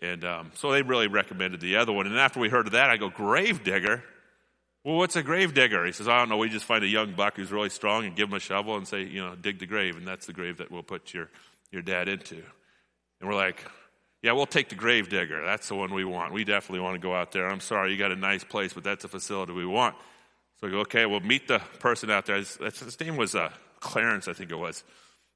And 0.00 0.24
um, 0.24 0.52
so 0.54 0.70
they 0.70 0.82
really 0.82 1.08
recommended 1.08 1.60
the 1.60 1.76
other 1.76 1.92
one. 1.92 2.06
And 2.06 2.16
after 2.16 2.38
we 2.38 2.48
heard 2.48 2.66
of 2.66 2.72
that, 2.72 2.90
I 2.90 2.96
go, 2.96 3.08
grave 3.08 3.64
digger. 3.64 4.04
Well, 4.84 4.96
what's 4.96 5.16
a 5.16 5.22
grave 5.22 5.52
digger? 5.52 5.84
He 5.84 5.90
says, 5.90 6.06
I 6.06 6.18
don't 6.18 6.28
know. 6.28 6.36
We 6.36 6.48
just 6.48 6.66
find 6.66 6.84
a 6.84 6.86
young 6.86 7.14
buck 7.14 7.36
who's 7.36 7.50
really 7.50 7.70
strong 7.70 8.04
and 8.04 8.14
give 8.14 8.28
him 8.28 8.34
a 8.34 8.40
shovel 8.40 8.76
and 8.76 8.86
say, 8.86 9.02
you 9.02 9.20
know, 9.20 9.34
dig 9.34 9.58
the 9.58 9.66
grave, 9.66 9.96
and 9.96 10.06
that's 10.06 10.26
the 10.26 10.32
grave 10.32 10.58
that 10.58 10.70
we'll 10.70 10.84
put 10.84 11.12
your 11.12 11.28
your 11.70 11.82
dad 11.82 12.08
into. 12.08 12.42
And 13.20 13.28
we're 13.28 13.34
like, 13.34 13.64
yeah, 14.22 14.32
we'll 14.32 14.46
take 14.46 14.68
the 14.68 14.74
grave 14.74 15.08
digger. 15.08 15.44
That's 15.44 15.68
the 15.68 15.74
one 15.74 15.92
we 15.92 16.04
want. 16.04 16.32
We 16.32 16.44
definitely 16.44 16.80
want 16.80 16.94
to 16.94 16.98
go 17.00 17.14
out 17.14 17.32
there. 17.32 17.48
I'm 17.48 17.60
sorry, 17.60 17.92
you 17.92 17.98
got 17.98 18.12
a 18.12 18.16
nice 18.16 18.44
place, 18.44 18.72
but 18.72 18.84
that's 18.84 19.04
a 19.04 19.08
facility 19.08 19.52
we 19.52 19.66
want. 19.66 19.94
So 20.60 20.66
we 20.66 20.72
go, 20.72 20.80
okay, 20.80 21.06
we'll 21.06 21.20
meet 21.20 21.48
the 21.48 21.58
person 21.80 22.10
out 22.10 22.26
there. 22.26 22.36
His, 22.36 22.56
his 22.56 22.98
name 22.98 23.16
was 23.16 23.34
uh, 23.34 23.50
Clarence, 23.80 24.26
I 24.26 24.32
think 24.32 24.50
it 24.50 24.58
was. 24.58 24.84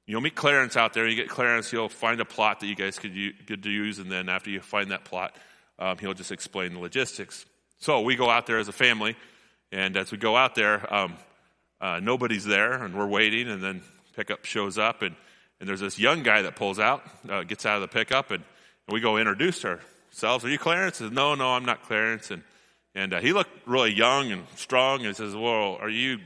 You'll 0.07 0.21
meet 0.21 0.35
Clarence 0.35 0.75
out 0.75 0.93
there. 0.93 1.07
You 1.07 1.15
get 1.15 1.29
Clarence, 1.29 1.69
he'll 1.69 1.89
find 1.89 2.19
a 2.19 2.25
plot 2.25 2.59
that 2.59 2.67
you 2.67 2.75
guys 2.75 2.97
could, 2.97 3.13
could 3.47 3.65
use, 3.65 3.99
and 3.99 4.11
then 4.11 4.29
after 4.29 4.49
you 4.49 4.59
find 4.59 4.91
that 4.91 5.05
plot, 5.05 5.35
um, 5.79 5.97
he'll 5.99 6.13
just 6.13 6.31
explain 6.31 6.73
the 6.73 6.79
logistics. 6.79 7.45
So 7.77 8.01
we 8.01 8.15
go 8.15 8.29
out 8.29 8.45
there 8.47 8.57
as 8.57 8.67
a 8.67 8.73
family, 8.73 9.15
and 9.71 9.95
as 9.95 10.11
we 10.11 10.17
go 10.17 10.35
out 10.35 10.55
there, 10.55 10.93
um, 10.93 11.15
uh, 11.79 11.99
nobody's 12.01 12.45
there, 12.45 12.73
and 12.83 12.97
we're 12.97 13.07
waiting, 13.07 13.47
and 13.47 13.63
then 13.63 13.83
pickup 14.15 14.43
shows 14.45 14.77
up, 14.77 15.01
and, 15.01 15.15
and 15.61 15.69
there's 15.69 15.79
this 15.79 15.97
young 15.97 16.23
guy 16.23 16.41
that 16.41 16.57
pulls 16.57 16.79
out, 16.79 17.03
uh, 17.29 17.43
gets 17.43 17.65
out 17.65 17.75
of 17.75 17.81
the 17.81 17.87
pickup, 17.87 18.31
and, 18.31 18.43
and 18.87 18.93
we 18.93 18.99
go 18.99 19.15
introduce 19.15 19.63
ourselves. 19.63 20.43
Are 20.43 20.49
you 20.49 20.59
Clarence? 20.59 20.97
Says, 20.97 21.11
no, 21.11 21.35
no, 21.35 21.53
I'm 21.53 21.63
not 21.63 21.83
Clarence. 21.83 22.31
And 22.31 22.43
and 22.93 23.13
uh, 23.13 23.21
he 23.21 23.33
looked 23.33 23.51
really 23.65 23.93
young 23.93 24.31
and 24.31 24.45
strong 24.55 25.05
and 25.05 25.15
says, 25.15 25.33
Well, 25.33 25.77
are 25.79 25.89
you 25.89 26.19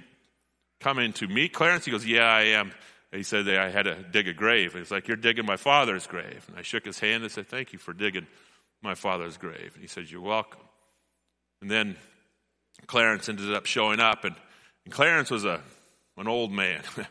coming 0.79 1.13
to 1.13 1.27
meet 1.27 1.53
Clarence? 1.53 1.85
He 1.85 1.91
goes, 1.91 2.05
Yeah, 2.05 2.25
I 2.25 2.41
am. 2.41 2.71
And 3.11 3.19
he 3.19 3.23
said 3.23 3.47
I 3.47 3.69
had 3.69 3.83
to 3.83 3.95
dig 3.95 4.27
a 4.27 4.33
grave. 4.33 4.73
He's 4.73 4.91
like, 4.91 5.07
You're 5.07 5.17
digging 5.17 5.45
my 5.45 5.57
father's 5.57 6.07
grave. 6.07 6.43
And 6.47 6.57
I 6.57 6.63
shook 6.63 6.85
his 6.85 6.99
hand 6.99 7.23
and 7.23 7.31
said, 7.31 7.47
Thank 7.47 7.73
you 7.73 7.79
for 7.79 7.93
digging 7.93 8.25
my 8.81 8.95
father's 8.95 9.37
grave. 9.37 9.71
And 9.73 9.81
he 9.81 9.87
said, 9.87 10.09
You're 10.09 10.21
welcome. 10.21 10.61
And 11.61 11.69
then 11.69 11.97
Clarence 12.87 13.29
ended 13.29 13.53
up 13.53 13.65
showing 13.65 13.99
up, 13.99 14.23
and, 14.23 14.35
and 14.85 14.93
Clarence 14.93 15.31
was 15.31 15.45
a, 15.45 15.61
an 16.17 16.27
old 16.27 16.51
man, 16.51 16.81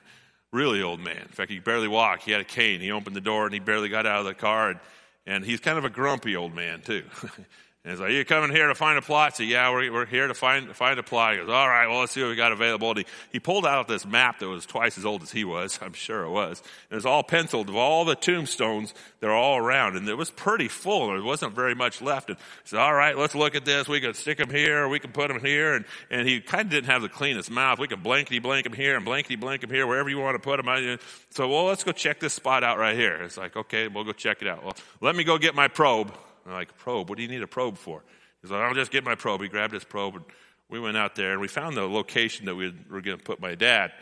really 0.55 0.81
old 0.81 1.01
man. 1.01 1.17
In 1.17 1.29
fact, 1.29 1.51
he 1.51 1.59
barely 1.59 1.89
walk. 1.89 2.21
He 2.21 2.31
had 2.31 2.41
a 2.41 2.45
cane. 2.45 2.81
He 2.81 2.93
opened 2.93 3.17
the 3.17 3.21
door 3.21 3.45
and 3.45 3.53
he 3.53 3.61
barely 3.61 3.89
got 3.89 4.07
out 4.07 4.21
of 4.21 4.27
the 4.27 4.35
car. 4.35 4.71
And, 4.71 4.81
and 5.27 5.45
he's 5.45 5.61
kind 5.61 5.77
of 5.77 5.85
a 5.85 5.91
grumpy 5.91 6.37
old 6.37 6.55
man, 6.55 6.81
too. 6.81 7.03
And 7.85 7.91
he's 7.91 8.01
like, 8.01 8.13
you 8.13 8.25
coming 8.25 8.51
here 8.51 8.69
to 8.69 8.75
find 8.75 8.97
a 8.97 9.03
plot? 9.03 9.37
So 9.37 9.43
yeah, 9.43 9.71
we're, 9.71 9.93
we're 9.93 10.07
here 10.07 10.27
to 10.27 10.33
find, 10.33 10.75
find 10.75 10.99
a 10.99 11.03
plot. 11.03 11.35
He 11.35 11.41
goes, 11.41 11.51
all 11.51 11.69
right, 11.69 11.87
well, 11.87 12.01
let's 12.01 12.13
see 12.13 12.23
what 12.23 12.31
we 12.31 12.35
got 12.35 12.51
available. 12.51 12.95
He, 12.95 13.05
he 13.31 13.41
pulled 13.41 13.67
out 13.67 13.89
this 13.89 14.07
map 14.07 14.39
that 14.39 14.49
was 14.49 14.65
twice 14.65 14.97
as 14.97 15.05
old 15.05 15.23
as 15.23 15.31
he 15.31 15.45
was. 15.45 15.79
I'm 15.83 15.93
sure 15.93 16.23
it 16.23 16.31
was. 16.31 16.61
And 16.89 16.93
it 16.93 16.95
was 16.95 17.05
all 17.05 17.23
penciled 17.23 17.69
of 17.69 17.77
all 17.77 18.07
the 18.07 18.15
tombstones 18.15 18.95
that 19.21 19.27
are 19.27 19.35
all 19.35 19.59
around. 19.59 19.99
And 19.99 20.09
it 20.09 20.15
was 20.15 20.31
pretty 20.31 20.69
full. 20.69 21.09
There 21.09 21.23
wasn't 21.23 21.53
very 21.53 21.75
much 21.75 22.01
left. 22.01 22.31
And 22.31 22.39
he 22.39 22.69
said, 22.71 22.79
all 22.79 22.95
right, 22.95 23.19
let's 23.19 23.35
look 23.35 23.55
at 23.55 23.67
this. 23.67 23.87
We 23.87 24.01
can 24.01 24.15
stick 24.15 24.39
them 24.39 24.49
here. 24.49 24.89
We 24.89 24.99
can 24.99 25.13
put 25.13 25.29
them 25.29 25.41
here. 25.41 25.75
And, 25.75 25.85
and 26.11 26.27
he 26.27 26.41
kind 26.41 26.63
of 26.63 26.71
didn't 26.71 26.89
have 26.89 27.03
the 27.03 27.11
cleanest 27.11 27.51
mouth. 27.51 27.79
We 27.79 27.89
can 27.89 28.01
blankety 28.01 28.39
blank 28.39 28.65
them 28.65 28.73
here 28.73 28.97
and 28.97 29.05
blankety 29.05 29.37
blank 29.37 29.61
them 29.61 29.69
here, 29.69 29.87
wherever 29.87 30.09
you 30.09 30.19
want 30.19 30.37
to 30.37 30.39
put 30.39 30.57
them. 30.57 30.69
Uh, 30.71 30.97
so, 31.29 31.49
well, 31.49 31.67
let's 31.67 31.85
go 31.85 31.93
check 31.93 32.19
this 32.19 32.33
spot 32.33 32.65
out 32.65 32.79
right 32.79 32.97
here. 32.97 33.17
It's 33.17 33.37
like, 33.37 33.55
okay, 33.57 33.89
we'll 33.89 34.05
go 34.05 34.13
check 34.13 34.41
it 34.41 34.49
out. 34.49 34.65
Well, 34.65 34.75
let 35.03 35.15
me 35.15 35.23
go 35.23 35.37
get 35.37 35.55
my 35.55 35.69
probe. 35.69 36.15
I'm 36.47 36.53
like, 36.53 36.77
probe? 36.79 37.09
What 37.09 37.17
do 37.17 37.23
you 37.23 37.29
need 37.29 37.43
a 37.43 37.47
probe 37.47 37.79
for? 37.79 38.03
He's 38.43 38.51
like, 38.51 38.61
I'll 38.61 38.75
just 38.75 38.91
get 38.91 39.05
my 39.05 39.15
probe. 39.15 39.41
He 39.41 39.49
grabbed 39.49 39.73
his 39.73 39.85
probe 39.85 40.17
and 40.17 40.25
we 40.69 40.81
went 40.81 40.97
out 40.97 41.15
there 41.15 41.33
and 41.33 41.41
we 41.41 41.49
found 41.49 41.77
the 41.77 41.89
location 41.89 42.47
that 42.47 42.55
we 42.55 42.73
were 42.91 43.01
going 43.01 43.19
to 43.19 43.25
put 43.25 43.41
my 43.41 43.55
dad. 43.55 43.93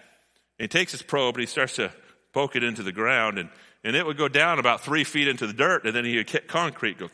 he 0.59 0.69
takes 0.69 0.93
his 0.93 1.03
probe 1.03 1.37
and 1.37 1.41
he 1.41 1.47
starts 1.47 1.77
to 1.77 1.93
poke 2.33 2.57
it 2.57 2.65
into 2.65 2.83
the 2.83 2.93
ground, 2.93 3.39
and, 3.39 3.49
and 3.85 3.95
it 3.95 4.07
would 4.07 4.17
go 4.17 4.29
down 4.29 4.59
about 4.59 4.81
three 4.81 5.05
feet 5.05 5.29
into 5.29 5.47
the 5.47 5.53
dirt, 5.53 5.85
and 5.85 5.95
then 5.95 6.05
he 6.05 6.17
would 6.17 6.31
hit 6.31 6.49
concrete, 6.49 6.99
go, 6.99 7.11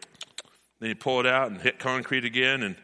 then 0.80 0.90
he'd 0.90 1.00
pull 1.00 1.20
it 1.20 1.26
out 1.26 1.50
and 1.50 1.60
hit 1.60 1.78
concrete 1.78 2.24
again, 2.24 2.62
and 2.62 2.76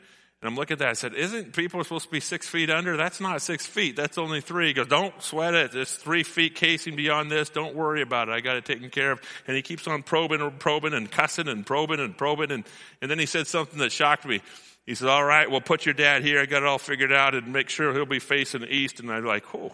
and 0.44 0.50
I'm 0.50 0.56
looking 0.56 0.74
at 0.74 0.80
that. 0.80 0.88
I 0.90 0.92
said, 0.92 1.14
Isn't 1.14 1.54
people 1.54 1.82
supposed 1.82 2.04
to 2.04 2.10
be 2.10 2.20
six 2.20 2.46
feet 2.46 2.68
under? 2.68 2.98
That's 2.98 3.18
not 3.18 3.40
six 3.40 3.64
feet. 3.64 3.96
That's 3.96 4.18
only 4.18 4.42
three. 4.42 4.66
He 4.66 4.72
goes, 4.74 4.88
Don't 4.88 5.22
sweat 5.22 5.54
it. 5.54 5.74
It's 5.74 5.96
three 5.96 6.22
feet 6.22 6.54
casing 6.54 6.96
beyond 6.96 7.30
this. 7.30 7.48
Don't 7.48 7.74
worry 7.74 8.02
about 8.02 8.28
it. 8.28 8.32
I 8.32 8.40
got 8.40 8.56
it 8.56 8.66
taken 8.66 8.90
care 8.90 9.12
of. 9.12 9.22
And 9.46 9.56
he 9.56 9.62
keeps 9.62 9.88
on 9.88 10.02
probing 10.02 10.42
and 10.42 10.58
probing 10.58 10.92
and 10.92 11.10
cussing 11.10 11.48
and 11.48 11.64
probing 11.64 11.98
and 11.98 12.14
probing. 12.14 12.50
And, 12.50 12.64
and 13.00 13.10
then 13.10 13.18
he 13.18 13.24
said 13.24 13.46
something 13.46 13.78
that 13.78 13.90
shocked 13.90 14.26
me. 14.26 14.42
He 14.84 14.94
said, 14.94 15.08
All 15.08 15.24
right, 15.24 15.50
well, 15.50 15.62
put 15.62 15.86
your 15.86 15.94
dad 15.94 16.22
here. 16.22 16.42
I 16.42 16.44
got 16.44 16.62
it 16.62 16.66
all 16.66 16.78
figured 16.78 17.10
out 17.10 17.34
and 17.34 17.50
make 17.50 17.70
sure 17.70 17.94
he'll 17.94 18.04
be 18.04 18.18
facing 18.18 18.64
east. 18.64 19.00
And 19.00 19.10
I'm 19.10 19.24
like, 19.24 19.46
Oh, 19.54 19.72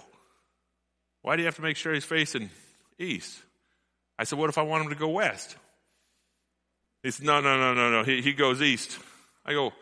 why 1.23 1.35
do 1.35 1.43
you 1.43 1.47
have 1.47 1.57
to 1.57 1.63
make 1.63 1.79
sure 1.79 1.93
he's 1.93 2.05
facing 2.05 2.49
east? 2.97 3.43
I 4.21 4.23
said, 4.23 4.39
What 4.39 4.51
if 4.51 4.57
I 4.57 4.63
want 4.63 4.85
him 4.85 4.91
to 4.91 4.95
go 4.95 5.09
west? 5.09 5.57
He 7.03 7.11
said, 7.11 7.27
No, 7.27 7.41
no, 7.41 7.59
no, 7.59 7.75
no, 7.75 7.91
no. 7.91 8.05
He, 8.05 8.23
he 8.23 8.35
goes 8.35 8.63
east. 8.63 9.01
I 9.45 9.53
go, 9.53 9.73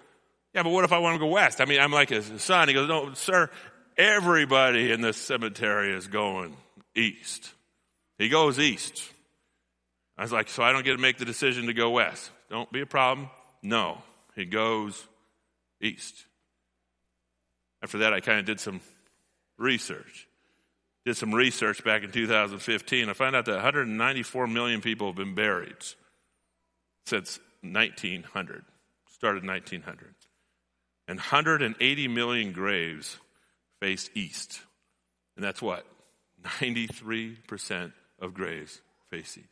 yeah, 0.58 0.64
but 0.64 0.70
what 0.70 0.84
if 0.84 0.90
I 0.90 0.98
want 0.98 1.14
to 1.14 1.20
go 1.20 1.28
west? 1.28 1.60
I 1.60 1.66
mean, 1.66 1.78
I'm 1.78 1.92
like 1.92 2.08
his 2.08 2.42
son. 2.42 2.66
He 2.66 2.74
goes, 2.74 2.88
no, 2.88 3.14
sir, 3.14 3.48
everybody 3.96 4.90
in 4.90 5.00
this 5.00 5.16
cemetery 5.16 5.92
is 5.92 6.08
going 6.08 6.56
east. 6.96 7.52
He 8.18 8.28
goes 8.28 8.58
east. 8.58 9.08
I 10.16 10.22
was 10.22 10.32
like, 10.32 10.48
so 10.48 10.64
I 10.64 10.72
don't 10.72 10.84
get 10.84 10.96
to 10.96 10.98
make 10.98 11.16
the 11.16 11.24
decision 11.24 11.66
to 11.66 11.72
go 11.72 11.90
west. 11.90 12.32
Don't 12.50 12.72
be 12.72 12.80
a 12.80 12.86
problem. 12.86 13.30
No, 13.62 13.98
he 14.34 14.46
goes 14.46 15.06
east. 15.80 16.24
After 17.80 17.98
that, 17.98 18.12
I 18.12 18.18
kind 18.18 18.40
of 18.40 18.44
did 18.44 18.58
some 18.58 18.80
research. 19.58 20.26
Did 21.06 21.16
some 21.16 21.32
research 21.32 21.84
back 21.84 22.02
in 22.02 22.10
2015. 22.10 23.08
I 23.08 23.12
found 23.12 23.36
out 23.36 23.44
that 23.44 23.54
194 23.54 24.48
million 24.48 24.80
people 24.80 25.06
have 25.06 25.14
been 25.14 25.36
buried 25.36 25.76
since 27.06 27.38
1900. 27.62 28.64
Started 29.06 29.46
1900 29.46 30.16
and 31.08 31.18
180 31.18 32.08
million 32.08 32.52
graves 32.52 33.16
face 33.80 34.10
east. 34.14 34.60
And 35.36 35.44
that's 35.44 35.62
what? 35.62 35.86
93% 36.44 37.92
of 38.20 38.34
graves 38.34 38.80
face 39.10 39.38
east. 39.38 39.48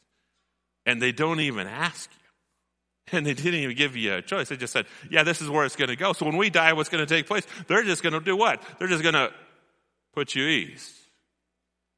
And 0.84 1.02
they 1.02 1.12
don't 1.12 1.40
even 1.40 1.66
ask 1.66 2.10
you. 2.12 3.16
And 3.16 3.24
they 3.24 3.34
didn't 3.34 3.60
even 3.60 3.76
give 3.76 3.96
you 3.96 4.14
a 4.14 4.22
choice. 4.22 4.48
They 4.48 4.56
just 4.56 4.72
said, 4.72 4.86
yeah, 5.10 5.22
this 5.22 5.40
is 5.40 5.48
where 5.48 5.64
it's 5.64 5.76
going 5.76 5.90
to 5.90 5.96
go. 5.96 6.12
So 6.12 6.26
when 6.26 6.36
we 6.36 6.50
die, 6.50 6.72
what's 6.72 6.88
going 6.88 7.06
to 7.06 7.12
take 7.12 7.26
place? 7.26 7.46
They're 7.68 7.84
just 7.84 8.02
going 8.02 8.12
to 8.12 8.20
do 8.20 8.36
what? 8.36 8.62
They're 8.78 8.88
just 8.88 9.02
going 9.02 9.14
to 9.14 9.32
put 10.12 10.34
you 10.34 10.44
east. 10.44 10.92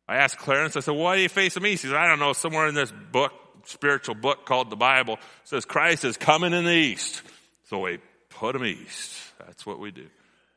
I 0.07 0.16
asked 0.16 0.38
Clarence, 0.38 0.77
I 0.77 0.81
said, 0.81 0.94
why 0.94 1.16
do 1.16 1.23
you 1.23 1.29
face 1.29 1.55
them 1.55 1.66
east? 1.66 1.83
He 1.83 1.88
said, 1.88 1.97
I 1.97 2.09
don't 2.09 2.18
know, 2.18 2.33
somewhere 2.33 2.66
in 2.66 2.75
this 2.75 2.92
book, 3.12 3.33
spiritual 3.64 4.14
book 4.14 4.47
called 4.47 4.71
the 4.71 4.77
Bible, 4.77 5.18
says 5.44 5.64
Christ 5.64 6.05
is 6.05 6.16
coming 6.16 6.53
in 6.53 6.64
the 6.64 6.73
east. 6.73 7.23
So 7.68 7.81
we 7.81 7.99
put 8.38 8.53
them 8.53 8.64
east. 8.64 9.12
That's 9.44 9.66
what 9.66 9.81
we 9.81 9.90
do. 9.90 10.07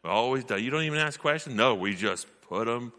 We 0.03 0.09
always 0.09 0.43
do. 0.43 0.57
You 0.57 0.69
don't 0.69 0.83
even 0.83 0.99
ask 0.99 1.19
questions? 1.19 1.55
No, 1.55 1.75
we 1.75 1.95
just 1.95 2.27
put 2.47 2.65
them 2.65 2.93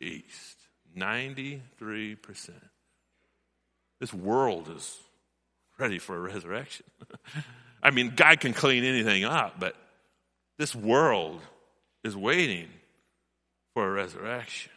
east. 0.00 0.56
93%. 0.96 1.60
This 4.00 4.12
world 4.12 4.68
is 4.74 4.98
ready 5.78 5.98
for 5.98 6.16
a 6.16 6.20
resurrection. 6.20 6.86
I 7.82 7.90
mean, 7.90 8.14
God 8.16 8.40
can 8.40 8.52
clean 8.52 8.84
anything 8.84 9.24
up, 9.24 9.60
but 9.60 9.76
this 10.58 10.74
world 10.74 11.40
is 12.02 12.16
waiting 12.16 12.68
for 13.74 13.86
a 13.86 13.90
resurrection. 13.90 14.72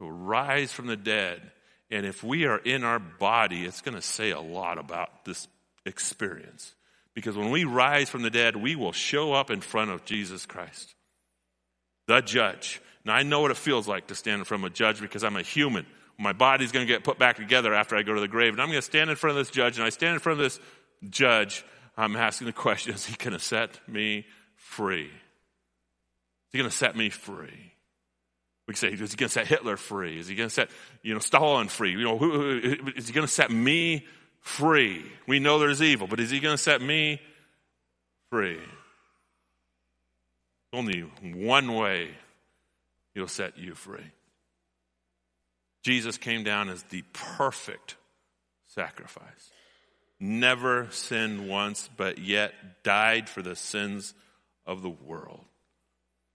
We'll 0.00 0.10
rise 0.10 0.72
from 0.72 0.86
the 0.86 0.96
dead. 0.96 1.42
And 1.90 2.06
if 2.06 2.24
we 2.24 2.46
are 2.46 2.58
in 2.58 2.84
our 2.84 2.98
body, 2.98 3.64
it's 3.64 3.82
going 3.82 3.94
to 3.94 4.02
say 4.02 4.30
a 4.30 4.40
lot 4.40 4.78
about 4.78 5.24
this 5.24 5.46
experience. 5.84 6.74
Because 7.14 7.36
when 7.36 7.50
we 7.50 7.64
rise 7.64 8.08
from 8.08 8.22
the 8.22 8.30
dead, 8.30 8.56
we 8.56 8.74
will 8.74 8.92
show 8.92 9.32
up 9.32 9.50
in 9.50 9.60
front 9.60 9.90
of 9.90 10.04
Jesus 10.04 10.46
Christ, 10.46 10.94
the 12.08 12.20
judge. 12.20 12.80
Now, 13.04 13.14
I 13.14 13.22
know 13.22 13.40
what 13.40 13.50
it 13.50 13.56
feels 13.56 13.86
like 13.86 14.08
to 14.08 14.14
stand 14.14 14.40
in 14.40 14.44
front 14.44 14.64
of 14.64 14.72
a 14.72 14.74
judge 14.74 15.00
because 15.00 15.22
I'm 15.22 15.36
a 15.36 15.42
human. 15.42 15.86
My 16.18 16.32
body's 16.32 16.72
going 16.72 16.86
to 16.86 16.92
get 16.92 17.04
put 17.04 17.18
back 17.18 17.36
together 17.36 17.74
after 17.74 17.96
I 17.96 18.02
go 18.02 18.14
to 18.14 18.20
the 18.20 18.28
grave. 18.28 18.52
And 18.52 18.62
I'm 18.62 18.68
going 18.68 18.78
to 18.78 18.82
stand 18.82 19.10
in 19.10 19.16
front 19.16 19.36
of 19.36 19.44
this 19.44 19.52
judge. 19.52 19.76
And 19.76 19.86
I 19.86 19.90
stand 19.90 20.14
in 20.14 20.20
front 20.20 20.40
of 20.40 20.44
this 20.44 20.60
judge. 21.08 21.64
I'm 21.96 22.16
asking 22.16 22.46
the 22.46 22.52
question 22.52 22.94
is 22.94 23.04
he 23.04 23.16
going 23.16 23.32
to 23.32 23.38
set 23.38 23.86
me 23.88 24.26
free? 24.56 25.06
Is 25.06 25.10
he 26.52 26.58
going 26.58 26.70
to 26.70 26.76
set 26.76 26.96
me 26.96 27.10
free? 27.10 27.72
We 28.66 28.72
can 28.72 28.76
say, 28.76 28.88
is 28.88 29.10
he 29.10 29.16
going 29.16 29.28
to 29.28 29.32
set 29.32 29.46
Hitler 29.46 29.76
free? 29.76 30.18
Is 30.18 30.26
he 30.26 30.34
going 30.34 30.48
to 30.48 30.54
set, 30.54 30.70
you 31.02 31.12
know, 31.12 31.20
Stalin 31.20 31.68
free? 31.68 31.90
You 31.90 32.04
know, 32.04 32.16
who, 32.16 32.60
who, 32.60 32.92
is 32.96 33.06
he 33.06 33.12
going 33.12 33.26
to 33.26 33.32
set 33.32 33.50
me 33.50 34.06
free. 34.44 35.04
We 35.26 35.40
know 35.40 35.58
there's 35.58 35.82
evil, 35.82 36.06
but 36.06 36.20
is 36.20 36.30
he 36.30 36.38
going 36.38 36.56
to 36.56 36.62
set 36.62 36.80
me 36.80 37.20
free? 38.30 38.60
Only 40.72 41.00
one 41.22 41.74
way 41.74 42.10
he'll 43.14 43.26
set 43.26 43.58
you 43.58 43.74
free. 43.74 44.12
Jesus 45.82 46.18
came 46.18 46.44
down 46.44 46.68
as 46.68 46.82
the 46.84 47.02
perfect 47.12 47.96
sacrifice. 48.68 49.50
Never 50.20 50.88
sinned 50.90 51.48
once, 51.48 51.88
but 51.96 52.18
yet 52.18 52.52
died 52.82 53.28
for 53.28 53.42
the 53.42 53.56
sins 53.56 54.14
of 54.66 54.82
the 54.82 54.90
world. 54.90 55.44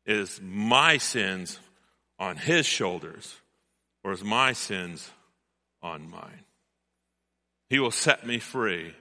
It 0.06 0.18
is 0.18 0.40
my 0.44 0.98
sins 0.98 1.60
on 2.18 2.38
his 2.38 2.66
shoulders, 2.66 3.36
or 4.04 4.12
is 4.12 4.24
my 4.24 4.54
sins 4.54 5.10
on 5.82 6.10
mine? 6.10 6.46
He 7.70 7.80
will 7.80 7.92
set 7.92 8.26
me 8.26 8.40
free 8.40 8.94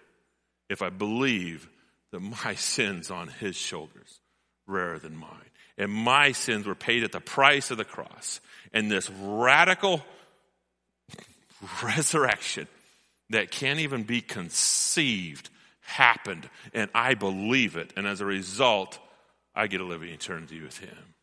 if 0.69 0.83
I 0.83 0.91
believe 0.91 1.69
that 2.13 2.21
my 2.21 2.55
sins 2.57 3.11
on 3.11 3.29
his 3.29 3.57
shoulders 3.57 4.21
rarer 4.67 4.99
than 4.99 5.17
mine. 5.17 5.31
And 5.77 5.93
my 5.93 6.33
sins 6.33 6.67
were 6.67 6.75
paid 6.75 7.05
at 7.05 7.13
the 7.13 7.21
price 7.21 7.71
of 7.71 7.79
the 7.79 7.85
cross. 7.85 8.41
And 8.73 8.91
this 8.91 9.09
radical 9.11 10.05
resurrection 11.83 12.67
that 13.31 13.51
can't 13.51 13.79
even 13.79 14.03
be 14.03 14.21
conceived 14.21 15.51
happened. 15.81 16.49
And 16.75 16.91
I 16.95 17.15
believe 17.15 17.77
it. 17.77 17.93
And 17.97 18.07
as 18.07 18.21
a 18.21 18.27
result, 18.27 18.99
I 19.55 19.69
get 19.69 19.79
to 19.79 19.85
live 19.85 20.03
in 20.03 20.09
eternity 20.09 20.61
with 20.61 20.79
him. 20.79 21.15